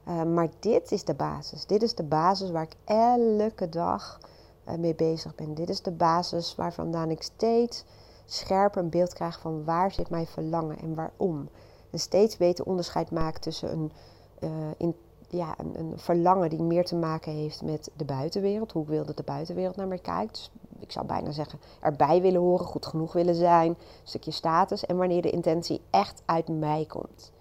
Uh, 0.08 0.24
maar 0.24 0.50
dit 0.60 0.92
is 0.92 1.04
de 1.04 1.14
basis. 1.14 1.66
Dit 1.66 1.84
is 1.84 1.96
de 1.96 2.04
basis 2.04 2.52
waar 2.52 2.64
ik 2.64 2.76
elke 2.86 3.70
dag 3.70 4.20
uh, 4.68 4.76
mee 4.76 4.96
bezig 4.96 5.36
ben. 5.36 5.54
Dit 5.54 5.70
is 5.70 5.82
de 5.82 5.92
basis 5.92 6.56
waar 6.56 6.74
vandaan 6.74 7.10
ik 7.10 7.22
steeds 7.22 7.84
scherper 8.26 8.82
een 8.82 8.90
beeld 8.90 9.14
krijg 9.14 9.40
van 9.40 9.64
waar 9.64 9.92
zit 9.92 10.10
mijn 10.10 10.26
verlangen 10.26 10.78
en 10.78 10.96
waarom. 10.96 11.50
En 11.90 12.00
steeds 12.00 12.38
beter 12.38 12.66
onderscheid 12.66 13.12
maken 13.12 13.42
tussen 13.42 13.72
een, 13.72 13.92
uh, 14.40 14.50
in, 14.78 14.96
ja, 15.28 15.56
een, 15.58 15.80
een, 15.80 16.00
verlangen 16.00 16.50
die 16.50 16.62
meer 16.62 16.86
te 16.86 16.96
maken 16.96 17.32
heeft 17.32 17.62
met 17.62 17.92
de 17.96 18.06
buitenwereld. 18.06 18.72
Hoe 18.72 18.84
ik 18.84 18.90
wil 18.90 19.06
dat 19.06 19.18
de 19.18 19.24
buitenwereld 19.24 19.76
naar 19.76 19.88
mij 19.88 20.00
kijkt. 20.00 20.32
Dus 20.34 20.52
ik 20.84 20.92
zou 20.92 21.06
bijna 21.06 21.32
zeggen 21.32 21.60
erbij 21.80 22.22
willen 22.22 22.42
horen, 22.42 22.66
goed 22.66 22.86
genoeg 22.86 23.14
willen 23.14 23.36
zijn, 23.36 23.70
een 23.70 23.78
stukje 24.04 24.32
status. 24.32 24.86
En 24.86 24.98
wanneer 24.98 25.22
de 25.22 25.30
intentie 25.30 25.82
echt 25.90 26.22
uit 26.26 26.48
mij 26.48 26.86
komt. 26.88 27.32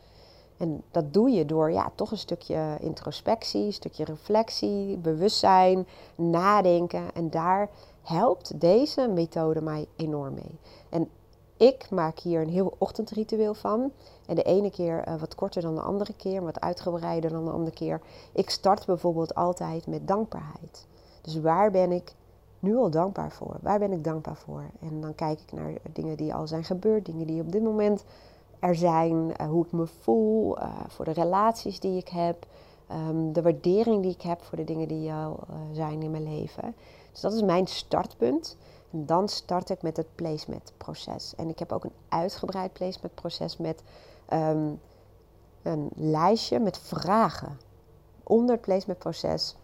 En 0.57 0.83
dat 0.91 1.13
doe 1.13 1.31
je 1.31 1.47
door 1.47 1.73
ja, 1.73 1.93
toch 1.95 2.11
een 2.11 2.19
stukje 2.19 2.77
introspectie, 2.81 3.65
een 3.65 3.73
stukje 3.73 4.05
reflectie, 4.05 4.97
bewustzijn, 4.97 5.87
nadenken. 6.15 7.15
En 7.15 7.31
daar 7.31 7.71
helpt 8.03 8.61
deze 8.61 9.09
methode 9.09 9.61
mij 9.61 9.87
enorm 9.97 10.35
mee. 10.35 10.59
En 10.89 11.09
ik 11.57 11.91
maak 11.91 12.19
hier 12.19 12.41
een 12.41 12.49
heel 12.49 12.75
ochtendritueel 12.79 13.55
van. 13.55 13.93
En 14.27 14.35
de 14.35 14.43
ene 14.43 14.71
keer 14.71 15.09
uh, 15.09 15.21
wat 15.21 15.35
korter 15.35 15.63
dan 15.63 15.75
de 15.75 15.81
andere 15.81 16.13
keer, 16.13 16.43
wat 16.43 16.61
uitgebreider 16.61 17.31
dan 17.31 17.45
de 17.45 17.51
andere 17.51 17.77
keer. 17.77 18.01
Ik 18.33 18.51
start 18.51 18.87
bijvoorbeeld 18.87 19.35
altijd 19.35 19.87
met 19.87 20.09
dankbaarheid. 20.09 20.87
Dus 21.23 21.41
waar 21.41 21.71
ben 21.71 21.93
ik 21.93 22.15
nu 22.63 22.77
al 22.77 22.91
dankbaar 22.91 23.33
voor? 23.33 23.57
Waar 23.61 23.79
ben 23.79 23.93
ik 23.93 24.05
dankbaar 24.05 24.37
voor? 24.37 24.65
En 24.81 25.01
dan 25.01 25.15
kijk 25.15 25.41
ik 25.41 25.53
naar 25.53 25.73
dingen 25.93 26.17
die 26.17 26.35
al 26.35 26.47
zijn 26.47 26.65
gebeurd, 26.65 27.07
dingen 27.07 27.27
die 27.27 27.41
op 27.41 27.53
dit 27.53 27.63
moment 27.63 28.05
er 28.59 28.75
zijn, 28.75 29.15
uh, 29.15 29.47
hoe 29.47 29.65
ik 29.65 29.73
me 29.73 29.87
voel, 29.87 30.59
uh, 30.59 30.81
voor 30.89 31.05
de 31.05 31.13
relaties 31.13 31.81
die 31.81 31.97
ik 31.97 32.09
heb, 32.09 32.47
um, 33.09 33.33
de 33.33 33.43
waardering 33.43 34.03
die 34.03 34.13
ik 34.13 34.23
heb 34.23 34.43
voor 34.43 34.57
de 34.57 34.65
dingen 34.65 34.89
die 34.89 35.13
al 35.13 35.39
zijn 35.73 36.03
in 36.03 36.11
mijn 36.11 36.39
leven. 36.39 36.75
Dus 37.11 37.21
dat 37.21 37.33
is 37.33 37.43
mijn 37.43 37.67
startpunt. 37.67 38.57
En 38.91 39.07
dan 39.07 39.29
start 39.29 39.71
ik 39.71 39.83
met 39.83 39.97
het 39.97 40.15
placement 40.15 40.73
proces. 40.77 41.35
En 41.37 41.49
ik 41.49 41.59
heb 41.59 41.73
ook 41.73 41.85
een 41.85 41.93
uitgebreid 42.09 42.73
placement 42.73 43.15
proces 43.15 43.57
met 43.57 43.83
um, 44.33 44.81
een 45.63 45.91
lijstje 45.95 46.59
met 46.59 46.79
vragen. 46.79 47.59
Onder 48.23 48.55
het 48.55 48.65
placement 48.65 48.99
proces, 48.99 49.57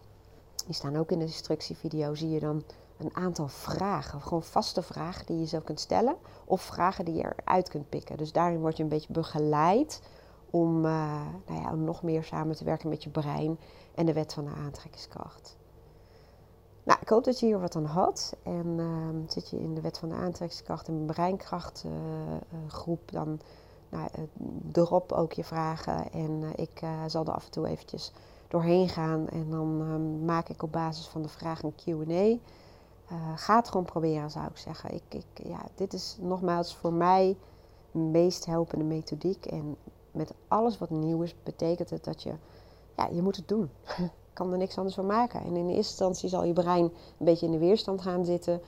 die 0.65 0.75
staan 0.75 0.97
ook 0.97 1.11
in 1.11 1.19
de 1.19 1.25
instructievideo, 1.25 2.15
zie 2.15 2.29
je 2.29 2.39
dan 2.39 2.63
een 2.99 3.15
aantal 3.15 3.47
vragen. 3.47 4.21
Gewoon 4.21 4.43
vaste 4.43 4.81
vragen 4.81 5.25
die 5.25 5.39
je 5.39 5.45
zelf 5.45 5.63
kunt 5.63 5.79
stellen. 5.79 6.15
Of 6.45 6.61
vragen 6.61 7.05
die 7.05 7.13
je 7.13 7.33
eruit 7.35 7.69
kunt 7.69 7.89
pikken. 7.89 8.17
Dus 8.17 8.31
daarin 8.31 8.59
word 8.59 8.77
je 8.77 8.83
een 8.83 8.89
beetje 8.89 9.13
begeleid 9.13 10.01
om, 10.49 10.85
uh, 10.85 11.21
nou 11.47 11.61
ja, 11.61 11.75
nog 11.75 12.03
meer 12.03 12.23
samen 12.23 12.55
te 12.55 12.63
werken 12.63 12.89
met 12.89 13.03
je 13.03 13.09
brein 13.09 13.59
en 13.95 14.05
de 14.05 14.13
wet 14.13 14.33
van 14.33 14.45
de 14.45 14.51
aantrekkingskracht. 14.51 15.57
Nou, 16.83 16.99
ik 17.01 17.09
hoop 17.09 17.23
dat 17.23 17.39
je 17.39 17.45
hier 17.45 17.59
wat 17.59 17.75
aan 17.75 17.85
had. 17.85 18.35
En 18.43 18.67
uh, 18.77 18.87
zit 19.27 19.49
je 19.49 19.59
in 19.59 19.73
de 19.73 19.81
wet 19.81 19.97
van 19.97 20.09
de 20.09 20.15
aantrekkingskracht 20.15 20.87
en 20.87 21.05
breinkracht 21.05 21.83
uh, 21.85 21.91
groep, 22.67 23.11
dan 23.11 23.39
nou, 23.89 24.09
drop 24.71 25.11
ook 25.11 25.33
je 25.33 25.43
vragen. 25.43 26.11
En 26.11 26.43
ik 26.55 26.81
zal 27.07 27.25
er 27.25 27.33
af 27.33 27.45
en 27.45 27.51
toe 27.51 27.67
eventjes 27.67 28.11
doorheen 28.49 28.89
gaan. 28.89 29.29
En 29.29 29.49
dan 29.49 29.81
ehm, 29.81 30.25
maak 30.25 30.49
ik 30.49 30.63
op 30.63 30.71
basis 30.71 31.07
van 31.07 31.21
de 31.21 31.29
vraag 31.29 31.63
een 31.63 31.75
Q&A. 31.75 32.37
Uh, 33.11 33.31
ga 33.35 33.55
het 33.55 33.67
gewoon 33.67 33.85
proberen, 33.85 34.31
zou 34.31 34.45
ik 34.45 34.57
zeggen. 34.57 34.93
Ik, 34.93 35.03
ik, 35.09 35.47
ja, 35.47 35.61
dit 35.75 35.93
is 35.93 36.17
nogmaals 36.19 36.75
voor 36.75 36.93
mij 36.93 37.37
de 37.91 37.99
meest 37.99 38.45
helpende 38.45 38.85
methodiek. 38.85 39.45
En 39.45 39.75
met 40.11 40.33
alles 40.47 40.77
wat 40.77 40.89
nieuw 40.89 41.21
is, 41.21 41.35
betekent 41.43 41.89
het 41.89 42.03
dat 42.03 42.23
je, 42.23 42.33
ja, 42.97 43.07
je 43.11 43.21
moet 43.21 43.35
het 43.35 43.47
doen. 43.47 43.69
kan 44.33 44.51
er 44.51 44.57
niks 44.57 44.77
anders 44.77 44.95
van 44.95 45.05
maken. 45.05 45.39
En 45.39 45.55
in 45.55 45.67
eerste 45.67 45.75
instantie 45.75 46.29
zal 46.29 46.43
je 46.43 46.53
brein 46.53 46.83
een 46.83 47.25
beetje 47.25 47.45
in 47.45 47.51
de 47.51 47.57
weerstand 47.57 48.01
gaan 48.01 48.25
zitten 48.25 48.61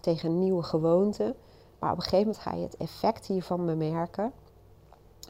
tegen 0.00 0.38
nieuwe 0.38 0.62
gewoonte. 0.62 1.34
Maar 1.78 1.90
op 1.90 1.96
een 1.96 2.02
gegeven 2.02 2.26
moment 2.26 2.42
ga 2.44 2.54
je 2.54 2.62
het 2.62 2.76
effect 2.76 3.26
hiervan 3.26 3.66
bemerken. 3.66 4.32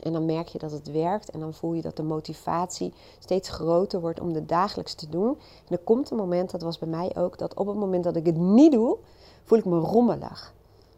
En 0.02 0.12
dan 0.12 0.24
merk 0.24 0.48
je 0.48 0.58
dat 0.58 0.70
het 0.70 0.90
werkt 0.90 1.30
en 1.30 1.40
dan 1.40 1.54
voel 1.54 1.72
je 1.72 1.82
dat 1.82 1.96
de 1.96 2.02
motivatie 2.02 2.92
steeds 3.18 3.48
groter 3.48 4.00
wordt 4.00 4.20
om 4.20 4.34
het 4.34 4.48
dagelijks 4.48 4.94
te 4.94 5.08
doen. 5.08 5.28
En 5.68 5.76
er 5.76 5.78
komt 5.78 6.10
een 6.10 6.16
moment, 6.16 6.50
dat 6.50 6.62
was 6.62 6.78
bij 6.78 6.88
mij 6.88 7.16
ook, 7.16 7.38
dat 7.38 7.54
op 7.54 7.66
het 7.66 7.76
moment 7.76 8.04
dat 8.04 8.16
ik 8.16 8.26
het 8.26 8.36
niet 8.36 8.72
doe, 8.72 8.98
voel 9.44 9.58
ik 9.58 9.64
me 9.64 9.78
rommelig. 9.78 10.54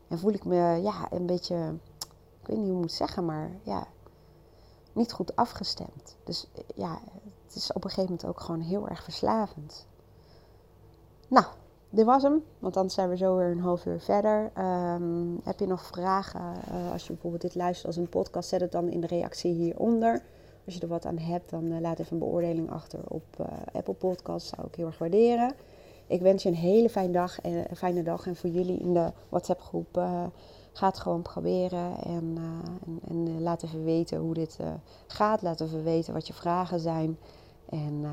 En 0.09 0.19
voel 0.19 0.33
ik 0.33 0.45
me 0.45 0.81
ja, 0.83 1.13
een 1.13 1.27
beetje, 1.27 1.75
ik 2.41 2.47
weet 2.47 2.57
niet 2.57 2.67
hoe 2.67 2.75
ik 2.75 2.81
moet 2.81 2.93
zeggen, 2.93 3.25
maar 3.25 3.51
ja, 3.63 3.87
niet 4.93 5.13
goed 5.13 5.37
afgestemd. 5.37 6.17
Dus 6.25 6.47
ja, 6.75 7.01
het 7.47 7.57
is 7.57 7.73
op 7.73 7.85
een 7.85 7.91
gegeven 7.91 8.11
moment 8.11 8.27
ook 8.29 8.41
gewoon 8.41 8.61
heel 8.61 8.89
erg 8.89 9.03
verslavend. 9.03 9.87
Nou, 11.29 11.47
dit 11.97 12.05
was 12.05 12.23
hem, 12.23 12.45
want 12.59 12.77
anders 12.77 12.95
zijn 12.95 13.09
we 13.09 13.17
zo 13.17 13.37
weer 13.37 13.51
een 13.51 13.61
half 13.61 13.87
uur 13.87 14.01
verder. 14.01 14.53
Um, 14.59 15.41
heb 15.45 15.59
je 15.59 15.67
nog 15.67 15.83
vragen? 15.83 16.41
Uh, 16.41 16.93
als 16.93 17.07
je 17.07 17.13
bijvoorbeeld 17.13 17.43
dit 17.43 17.55
luistert 17.55 17.87
als 17.87 17.97
een 17.97 18.09
podcast, 18.09 18.49
zet 18.49 18.61
het 18.61 18.73
dan 18.73 18.89
in 18.89 19.01
de 19.01 19.07
reactie 19.07 19.53
hieronder. 19.53 20.23
Als 20.65 20.75
je 20.75 20.81
er 20.81 20.89
wat 20.89 21.07
aan 21.07 21.19
hebt, 21.19 21.51
dan 21.51 21.65
uh, 21.65 21.81
laat 21.81 21.99
even 21.99 22.13
een 22.13 22.19
beoordeling 22.19 22.71
achter 22.71 23.01
op 23.09 23.25
uh, 23.41 23.47
Apple 23.73 23.95
Podcasts. 23.95 24.49
Zou 24.49 24.67
ik 24.67 24.75
heel 24.75 24.87
erg 24.87 24.99
waarderen. 24.99 25.55
Ik 26.07 26.21
wens 26.21 26.43
je 26.43 26.49
een 26.49 26.55
hele 26.55 26.89
fijne 26.89 27.13
dag 27.13 27.41
en, 27.41 27.67
fijne 27.77 28.03
dag. 28.03 28.27
En 28.27 28.37
voor 28.37 28.51
jullie 28.51 28.79
in 28.79 28.95
de 28.95 29.13
WhatsApp 29.29 29.61
groep, 29.61 29.89
ga 30.73 30.87
het 30.87 30.99
gewoon 30.99 31.23
proberen. 31.23 31.97
En, 32.05 32.39
en, 33.09 33.43
laat 33.43 33.63
even 33.63 33.85
weten 33.85 34.19
hoe 34.19 34.35
dit 34.35 34.59
gaat. 35.07 35.43
Laat 35.43 35.61
even 35.61 35.85
weten 35.85 36.13
wat 36.13 36.27
je 36.27 36.33
vragen 36.33 36.81
zijn. 36.81 37.19
En 37.69 38.05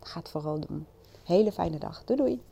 ga 0.00 0.18
het 0.18 0.28
vooral 0.28 0.60
doen. 0.60 0.86
Hele 1.24 1.52
fijne 1.52 1.78
dag. 1.78 2.04
Doei 2.04 2.18
doei. 2.18 2.51